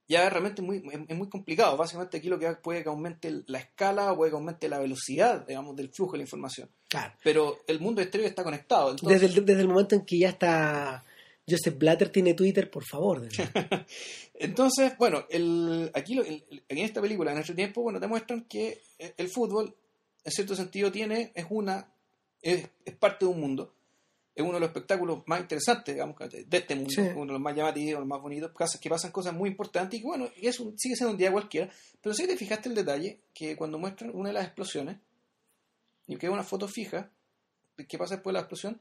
[0.09, 1.77] ya realmente es muy, es, muy complicado.
[1.77, 5.47] Básicamente aquí lo que puede que aumente la escala o puede que aumente la velocidad,
[5.47, 6.71] digamos, del flujo de la información.
[6.89, 7.13] Claro.
[7.23, 8.91] Pero el mundo exterior está conectado.
[8.93, 11.05] Entonces, Desde el, desde el momento en que ya está
[11.49, 13.29] Joseph Blatter tiene Twitter, por favor.
[14.35, 18.45] entonces bueno, el, aquí lo- el- en esta película, en nuestro tiempo, bueno, te muestran
[18.45, 19.75] que eh, el fútbol,
[20.25, 21.93] en cierto sentido, tiene, es una,
[22.43, 23.75] es, es parte de un mundo.
[24.41, 27.01] Es uno de los espectáculos más interesantes, digamos, de este mundo, Sí.
[27.01, 30.07] uno de los más llamativos, los más bonitos, que pasan cosas muy importantes y que,
[30.07, 31.69] bueno, es un- sigue siendo un día cualquiera.
[32.01, 34.99] Pero si te fijaste el detalle, que cuando muestran una de las explosiones,
[36.07, 37.11] y que es una foto fija,
[37.77, 38.81] de ¿qué pasa después de la explosión?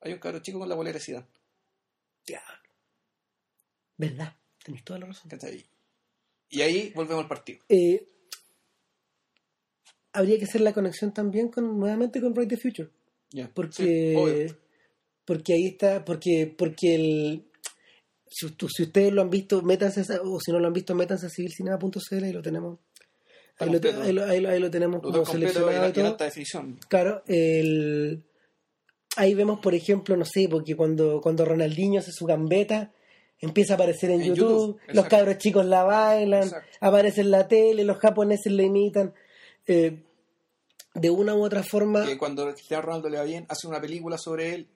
[0.00, 1.26] Hay un cabro chico con la bolera de Zidane,
[3.96, 4.34] ¿Verdad?
[4.64, 5.30] Tenéis toda la razón.
[6.48, 7.60] Y ahí volvemos al partido.
[7.68, 8.08] Eh,
[10.12, 12.90] habría que hacer la conexión también con nuevamente con Right the Future.
[13.30, 14.56] Sí, porque.
[15.30, 17.44] Porque ahí está porque porque el
[18.28, 21.30] si, si ustedes lo han visto métanse o si no lo han visto métanse a
[21.30, 22.78] civilcinema.cl y lo tenemos.
[23.58, 26.16] Ahí lo, ahí lo- ahí lo- ahí lo tenemos como seleccionado y todo.
[26.88, 28.24] claro el
[29.16, 32.90] ahí vemos por ejemplo no sé porque cuando cuando Ronaldinho hace su gambeta
[33.38, 36.76] empieza a aparecer en, En YouTube, YouTube, los cabros chicos la bailan Exacto.
[36.80, 39.14] aparece en la tele los japoneses la imitan.
[39.68, 40.02] Eh,
[40.94, 44.18] de una u otra forma que cuando Cristiano Ronaldo le va bien, hace una película
[44.18, 44.66] sobre él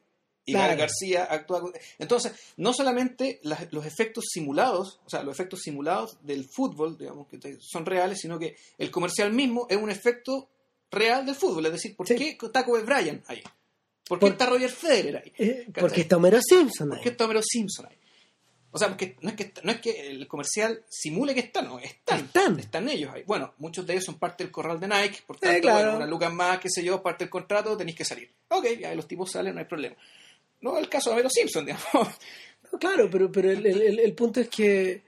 [0.46, 0.76] y Claro.
[0.78, 1.60] García actúa.
[1.62, 6.98] con- Entonces, no solamente las- los efectos simulados, o sea, los efectos simulados del fútbol,
[6.98, 10.48] digamos, que son reales, sino que el comercial mismo es un efecto
[10.90, 11.66] real del fútbol.
[11.66, 12.14] Es decir, ¿por Sí.
[12.16, 13.42] qué está Kobe Bryant ahí?
[14.06, 15.32] ¿Por qué Por- está Roger Federer ahí?
[15.38, 17.02] Eh, porque está Homero Simpson ¿Por ahí.
[17.04, 17.96] qué está Homero Simpson ahí?
[18.70, 21.78] O sea, porque no es que, no es que el comercial simule que están, no,
[21.78, 22.58] están, Están.
[22.58, 23.22] están ellos ahí.
[23.24, 25.78] Bueno, muchos de ellos son parte del corral de Nike, por tanto, Eh, claro.
[25.92, 28.30] bueno, una lucas más, qué sé yo, parte del contrato, tenéis que salir.
[28.48, 29.94] Ok, ya los tipos salen, no hay problema.
[30.64, 32.08] No el caso de Homero Simpson, digamos.
[32.72, 35.02] No, claro, pero, pero el, el- el- punto es que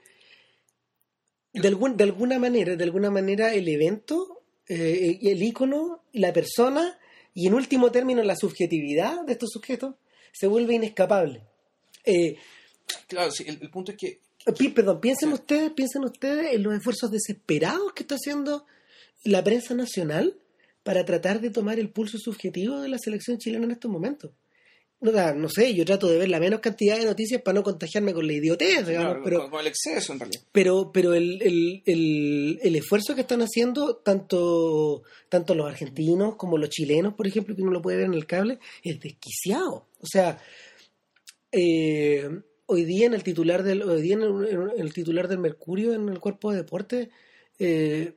[1.53, 6.99] de, algún, de alguna manera, de alguna manera el evento, eh, el ícono, la persona,
[7.33, 9.95] y en último término la subjetividad de estos sujetos,
[10.31, 11.43] se vuelve inescapable.
[12.05, 12.35] Eh,
[13.07, 14.21] Claro, sí, el, el punto es que
[14.57, 15.33] pi- perdón, piensen Sí.
[15.35, 18.65] ustedes, piensen ustedes en los esfuerzos desesperados que está haciendo
[19.25, 20.37] la prensa nacional
[20.83, 24.31] para tratar de tomar el pulso subjetivo de la selección chilena en estos momentos.
[24.99, 28.25] No, sé, yo trato de ver la menos cantidad de noticias para no contagiarme con
[28.25, 30.41] la idiotez, digamos, claro, pero, con, con el exceso, en realidad.
[30.51, 36.57] pero, pero el, el, el, el esfuerzo que están haciendo tanto, tanto los argentinos como
[36.57, 39.87] los chilenos, por ejemplo, que uno lo puede ver en el cable, es desquiciado.
[40.01, 40.39] O sea,
[41.51, 42.27] eh,
[42.65, 45.93] hoy día en el titular del, hoy día en el, en el titular del Mercurio,
[45.93, 47.09] en el cuerpo de deporte,
[47.59, 48.15] eh,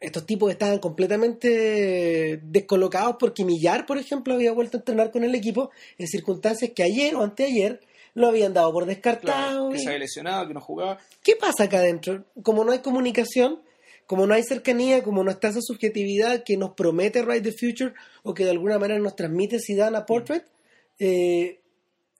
[0.00, 5.34] estos tipos estaban completamente descolocados porque Millar, por ejemplo, había vuelto a entrenar con el
[5.34, 7.80] equipo en circunstancias que ayer o anteayer
[8.14, 9.68] lo habían dado por descartado.
[9.68, 10.98] Claro, que se había lesionado, que no jugaba.
[11.22, 12.24] ¿Qué pasa acá adentro?
[12.42, 13.60] Como no hay comunicación,
[14.06, 17.94] como no hay cercanía, como no está esa subjetividad que nos promete Ride the Future
[18.22, 20.44] o que de alguna manera nos transmite Zidane a Portrait,
[20.98, 21.60] eh,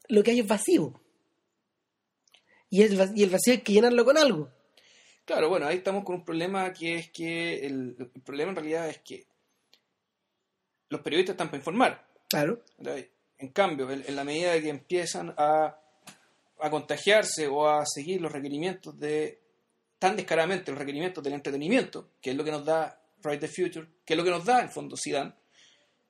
[0.09, 1.01] lo que hay es vacío.
[2.69, 4.51] Y el vacío hay que llenarlo con algo.
[5.27, 8.89] Claro, bueno, ahí estamos con un problema que es que el, el problema en realidad
[8.89, 9.27] es que
[10.89, 12.07] los periodistas están para informar.
[12.29, 12.63] Claro.
[13.39, 15.79] En cambio, en, en la medida de que empiezan a,
[16.61, 19.41] a contagiarse o a seguir los requerimientos de,
[19.99, 23.87] tan descaradamente los requerimientos del entretenimiento, que es lo que nos da Ride the Future,
[24.05, 25.33] que es lo que nos da en fondo Zidane.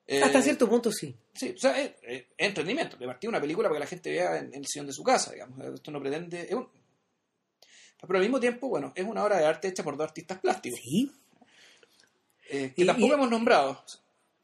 [0.07, 1.17] eh, Hasta cierto punto sí.
[1.35, 2.97] Sí, o sea, es, es entretenimiento.
[2.99, 5.03] De partir una película para que la gente vea en, en el sillón de su
[5.03, 5.59] casa, digamos.
[5.75, 6.43] Esto no pretende...
[6.43, 6.69] es un-
[8.01, 10.81] pero al mismo tiempo, bueno, es una obra de arte hecha por dos artistas plásticos,
[10.83, 11.11] Sí.
[12.51, 13.83] eh, que Y- tampoco y- hemos nombrado.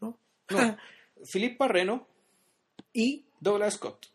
[0.01, 0.19] ¿no?
[0.51, 0.77] No,
[1.33, 2.07] Philip Parreno
[2.93, 4.07] y Douglas Scott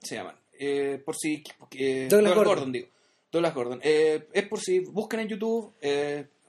[0.00, 0.36] se llaman.
[0.60, 1.42] Eh, por si.
[1.72, 2.72] eh, Douglas Gordon.
[2.72, 2.88] digo.
[3.30, 3.80] Douglas Gordon.
[3.82, 5.72] Es por si busquen en YouTube,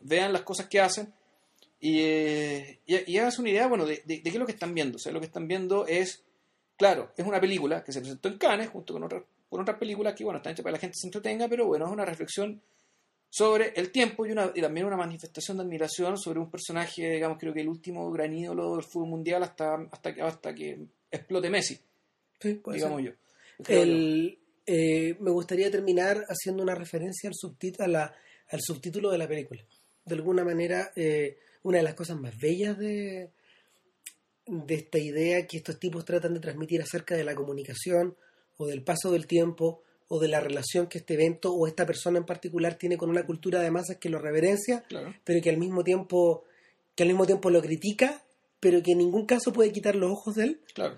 [0.02, 1.14] vean las cosas que hacen
[1.82, 4.54] y, eh, y, y háganse una idea, bueno, de, de- de qué es lo que
[4.54, 4.96] están viendo.
[4.96, 6.24] O sea, lo que están viendo es,
[6.78, 10.14] claro, es una película que se presentó en Cannes junto con otras con otras películas
[10.16, 12.62] que, bueno, están hechas para que la gente se entretenga, pero bueno, es una reflexión
[13.32, 17.38] sobre el tiempo y, una, y también una manifestación de admiración sobre un personaje, digamos,
[17.40, 20.80] creo que el último gran ídolo del fútbol mundial hasta, hasta, que, hasta que
[21.12, 21.80] explote Messi,
[22.40, 23.12] Sí, digamos ser.
[23.12, 23.66] yo.
[23.68, 28.16] El, eh, me gustaría terminar haciendo una referencia al, a la-
[28.50, 29.64] al subtítulo de la película.
[30.06, 33.32] De alguna manera, eh, una de las cosas más bellas de,
[34.48, 38.16] de esta idea que estos tipos tratan de transmitir acerca de la comunicación
[38.62, 42.18] o del paso del tiempo o de la relación que este evento o esta persona
[42.18, 45.14] en particular tiene con una cultura de masas que lo reverencia, Claro.
[45.24, 46.44] pero que al mismo tiempo
[46.96, 48.24] que al mismo tiempo lo critica,
[48.60, 50.96] pero que en ningún caso puede quitar los ojos de él Claro.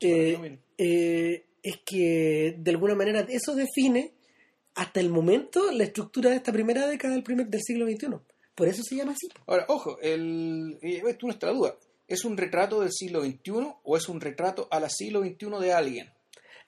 [0.00, 4.12] Eh, eh, es que de alguna manera eso define
[4.74, 8.08] hasta el momento la estructura de esta primera década del, primer, del siglo XXI.
[8.54, 9.28] Por eso se llama así.
[9.46, 11.76] Ahora, ojo, el, esto no está la duda.
[12.06, 15.72] ¿Es un retrato del siglo XXI o es un retrato a la siglo XXI de
[15.72, 16.10] alguien?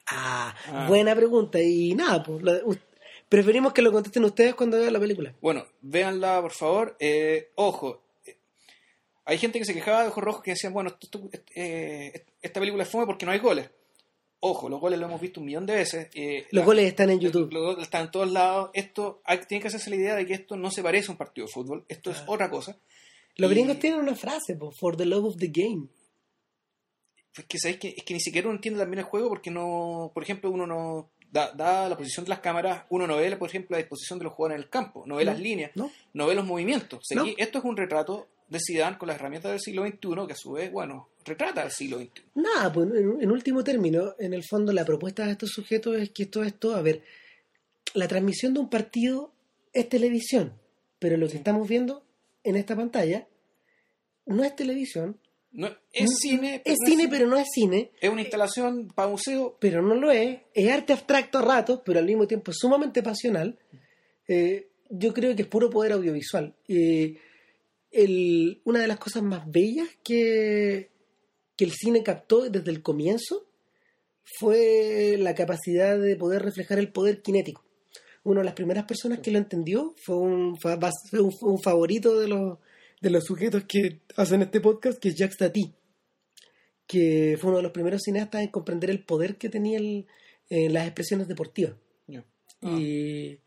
[0.07, 0.86] Ah, Ah.
[0.88, 1.61] buena pregunta.
[1.61, 2.61] Y nada, pues la-
[3.28, 5.34] preferimos que lo contesten ustedes cuando vean la película.
[5.40, 6.96] Bueno, véanla, por favor.
[6.98, 8.36] Eh, ojo, eh,
[9.24, 12.59] hay gente que se quejaba de Ojos Rojos que decían, bueno, esto- esto- eh, esta
[12.61, 13.70] película es fome porque no hay goles.
[14.42, 16.09] Ojo, los goles lo hemos visto un millón de veces.
[16.14, 17.53] eh, Los la- goles están en YouTube.
[17.53, 18.70] Los goles están en todos lados.
[18.72, 21.18] Esto, hay, tiene que hacerse la idea de que esto no se parece a un
[21.18, 21.84] partido de fútbol.
[21.88, 22.24] Esto es Ah.
[22.26, 22.78] otra cosa.
[23.36, 25.88] Los Y- gringos tienen una frase, po, for the love of the game.
[27.36, 30.10] Es que, ¿sabéis que, es que ni siquiera uno entiende también el juego porque no,
[30.12, 33.48] por ejemplo, uno no da, da la posición de las cámaras, uno no ve, por
[33.48, 35.90] ejemplo, la disposición de los jugadores en el campo, no ve No, las líneas, ¿no?
[36.12, 36.98] no ve los movimientos.
[36.98, 37.22] O sea, No.
[37.22, 40.36] aquí esto es un retrato de Zidane con las herramientas del siglo XXI que a
[40.36, 42.22] su vez, bueno, retrata el siglo XXI.
[42.34, 46.10] Nada, pues en, en último término, en el fondo la propuesta de estos sujetos es
[46.10, 47.02] que esto es todo, a ver,
[47.94, 49.32] la transmisión de un partido
[49.72, 50.52] es televisión,
[50.98, 52.02] pero lo que estamos viendo
[52.42, 53.28] en esta pantalla
[54.26, 55.16] no es televisión,
[55.53, 59.57] No, es cine, es no cine pero no es cine, es una instalación para museo.
[59.61, 63.03] pero no lo es, es arte abstracto a ratos, pero al mismo tiempo es sumamente
[63.03, 63.59] pasional.
[64.28, 66.55] Eh, yo creo que es puro poder audiovisual.
[66.68, 67.16] Eh,
[67.90, 70.90] el- una de las cosas más bellas que,
[71.57, 73.46] que el cine captó desde el comienzo
[74.38, 77.64] fue la capacidad de poder reflejar el poder cinético.
[78.22, 80.76] Una de las primeras personas que lo entendió un, fue
[81.51, 82.59] un favorito de los,
[83.01, 85.72] de los sujetos que hacen este podcast, que es Jacques Tati,
[86.86, 90.07] que fue uno de los primeros cineastas en comprender el poder que tenía el-
[90.48, 91.74] en las expresiones deportivas.
[92.62, 93.38] Y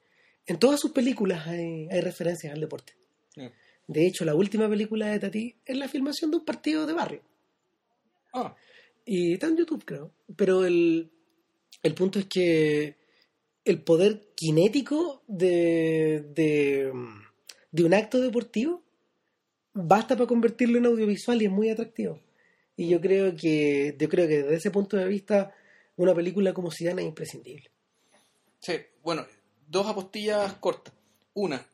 [0.47, 2.93] en todas sus películas hay, hay referencias al deporte.
[3.87, 7.21] De hecho, la última película de Tati es la filmación de un partido de barrio.
[8.33, 8.55] Ah,
[9.05, 10.11] Y está en YouTube, creo.
[10.37, 11.11] Pero el,
[11.83, 12.95] el punto es que
[13.65, 16.91] el poder cinético de, de,
[17.71, 18.82] de un acto deportivo
[19.73, 22.19] basta para convertirlo en audiovisual y es muy atractivo.
[22.75, 25.53] Y yo creo que, yo creo que desde ese punto de vista,
[25.97, 27.69] una película como Zidane es imprescindible.
[28.59, 29.25] sí, bueno,
[29.67, 30.93] dos apostillas cortas.
[31.35, 31.65] Una,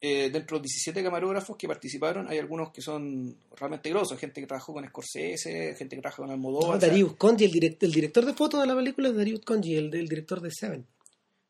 [0.00, 4.40] eh, dentro de los 17 camarógrafos que participaron, hay algunos que son realmente grosos, gente
[4.40, 6.78] que trabajó con Scorsese, gente que trabajó con Almodóvar.
[6.80, 9.94] Darius Conji, el, direct- el director de fotos de la película es Darius Conji, el,
[9.94, 10.86] el director de Seven.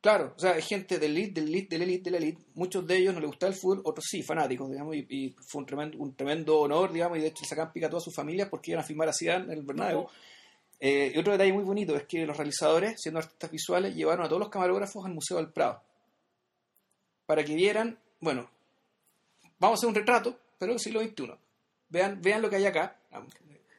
[0.04, 2.42] Claro, o sea, hay gente del elite, del elite, del elite, del elite.
[2.56, 5.60] Muchos de ellos no les gustaba el fútbol, otros sí, fanáticos, digamos, y, y fue
[5.60, 8.14] un tremendo, un tremendo honor, digamos, y de hecho le sacan pica a todas sus
[8.14, 10.06] familias porque iban a filmar a Zidane en el Bernabéu.
[10.78, 14.28] Eh, y otro detalle muy bonito es que los realizadores, siendo artistas visuales, llevaron a
[14.28, 15.80] todos los camarógrafos al Museo del Prado
[17.24, 18.50] para que vieran, bueno,
[19.58, 21.32] vamos a hacer un retrato, pero del siglo XXI.
[21.88, 22.98] Vean, vean lo que hay acá.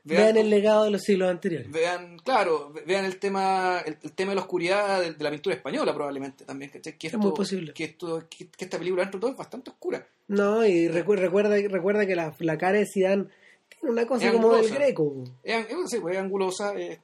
[0.08, 1.72] Vean, el legado de los siglos anteriores.
[1.72, 5.32] Vean, claro, ve- vean el tema, el, el tema de la oscuridad de, de la
[5.32, 6.96] pintura española probablemente también, ¿cachai?
[6.98, 7.74] Que Es esto, muy posible.
[7.74, 10.08] Que, esto, que, que esta película dentro de todo es bastante oscura.
[10.28, 13.26] No, y recu- recuerda, recuerda que la, la cara de Zidane
[13.68, 15.24] tiene una cosa Es como del greco.
[15.44, 16.74] Es, es, pues, es angulosa.
[16.76, 17.00] eh,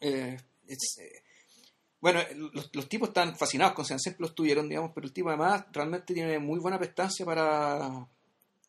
[0.00, 0.36] eh,
[0.66, 1.22] es, eh,
[2.00, 2.20] bueno,
[2.52, 5.64] los, los tipos están fascinados con Zidane, siempre lo estuvieron, digamos, pero el tipo además
[5.72, 8.06] realmente tiene muy buena prestancia para,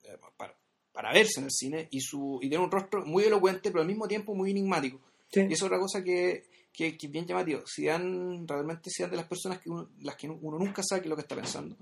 [0.03, 0.53] eh, para,
[0.95, 3.87] para verse en el cine y, su, y tiene un rostro muy elocuente, pero al
[3.87, 4.99] mismo tiempo muy enigmático.
[5.31, 5.41] Sí.
[5.49, 7.61] Y es otra cosa que, que, bien llamativo.
[7.67, 11.09] Zidane realmente sean de las personas que uno, las que uno nunca sabe qué es
[11.09, 11.75] lo que está pensando.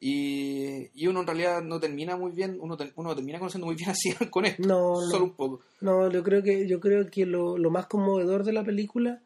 [0.00, 3.76] Y, y uno en realidad no termina muy bien, uno, te- uno termina conociendo muy
[3.76, 5.10] bien a Zidane con esto, No, no.
[5.10, 5.60] solo un poco.
[5.80, 9.22] No, yo creo que, yo creo que lo, lo más conmovedor de la película,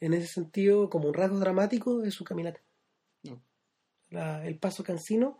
[0.00, 2.60] en ese sentido, como un rasgo dramático, es su caminata.
[3.22, 3.40] No.
[4.10, 5.36] La- el paso cansino,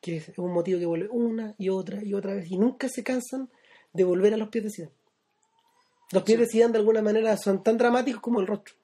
[0.00, 3.02] que es un motivo que vuelve una y otra y otra vez, y nunca se
[3.02, 3.50] cansan
[3.92, 4.94] de volver a los pies de Zidane.
[6.12, 8.74] Los pies de Zidane de alguna manera son tan dramáticos como el rostro.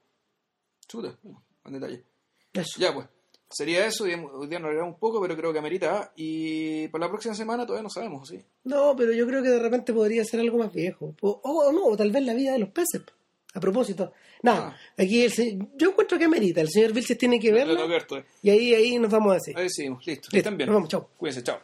[0.86, 1.16] Chuta,
[1.64, 2.04] en detalle.
[2.52, 2.78] Eso.
[2.78, 3.08] Ya pues,
[3.48, 4.04] sería eso.
[4.04, 6.12] Hoy día nos un poco, pero creo que amerita.
[6.16, 8.44] Y para la próxima semana todavía no sabemos, ¿sí?
[8.64, 11.14] No, pero yo creo que de repente podría ser algo más viejo.
[11.22, 13.02] O, o no, o tal vez la vida de los peces.
[13.54, 14.12] A propósito.
[14.42, 16.60] Nada, aquí el se- yo encuentro que amerita.
[16.60, 17.74] El señor Vilches tiene que verla.
[18.06, 18.26] todavía.
[18.42, 19.56] Y ahí, ahí nos vamos a decir.
[19.56, 20.28] Ahí seguimos, listo.
[20.32, 20.66] Listo, Estén bien.
[20.68, 21.08] nos vamos, chao.
[21.16, 21.60] Cuídense, chao.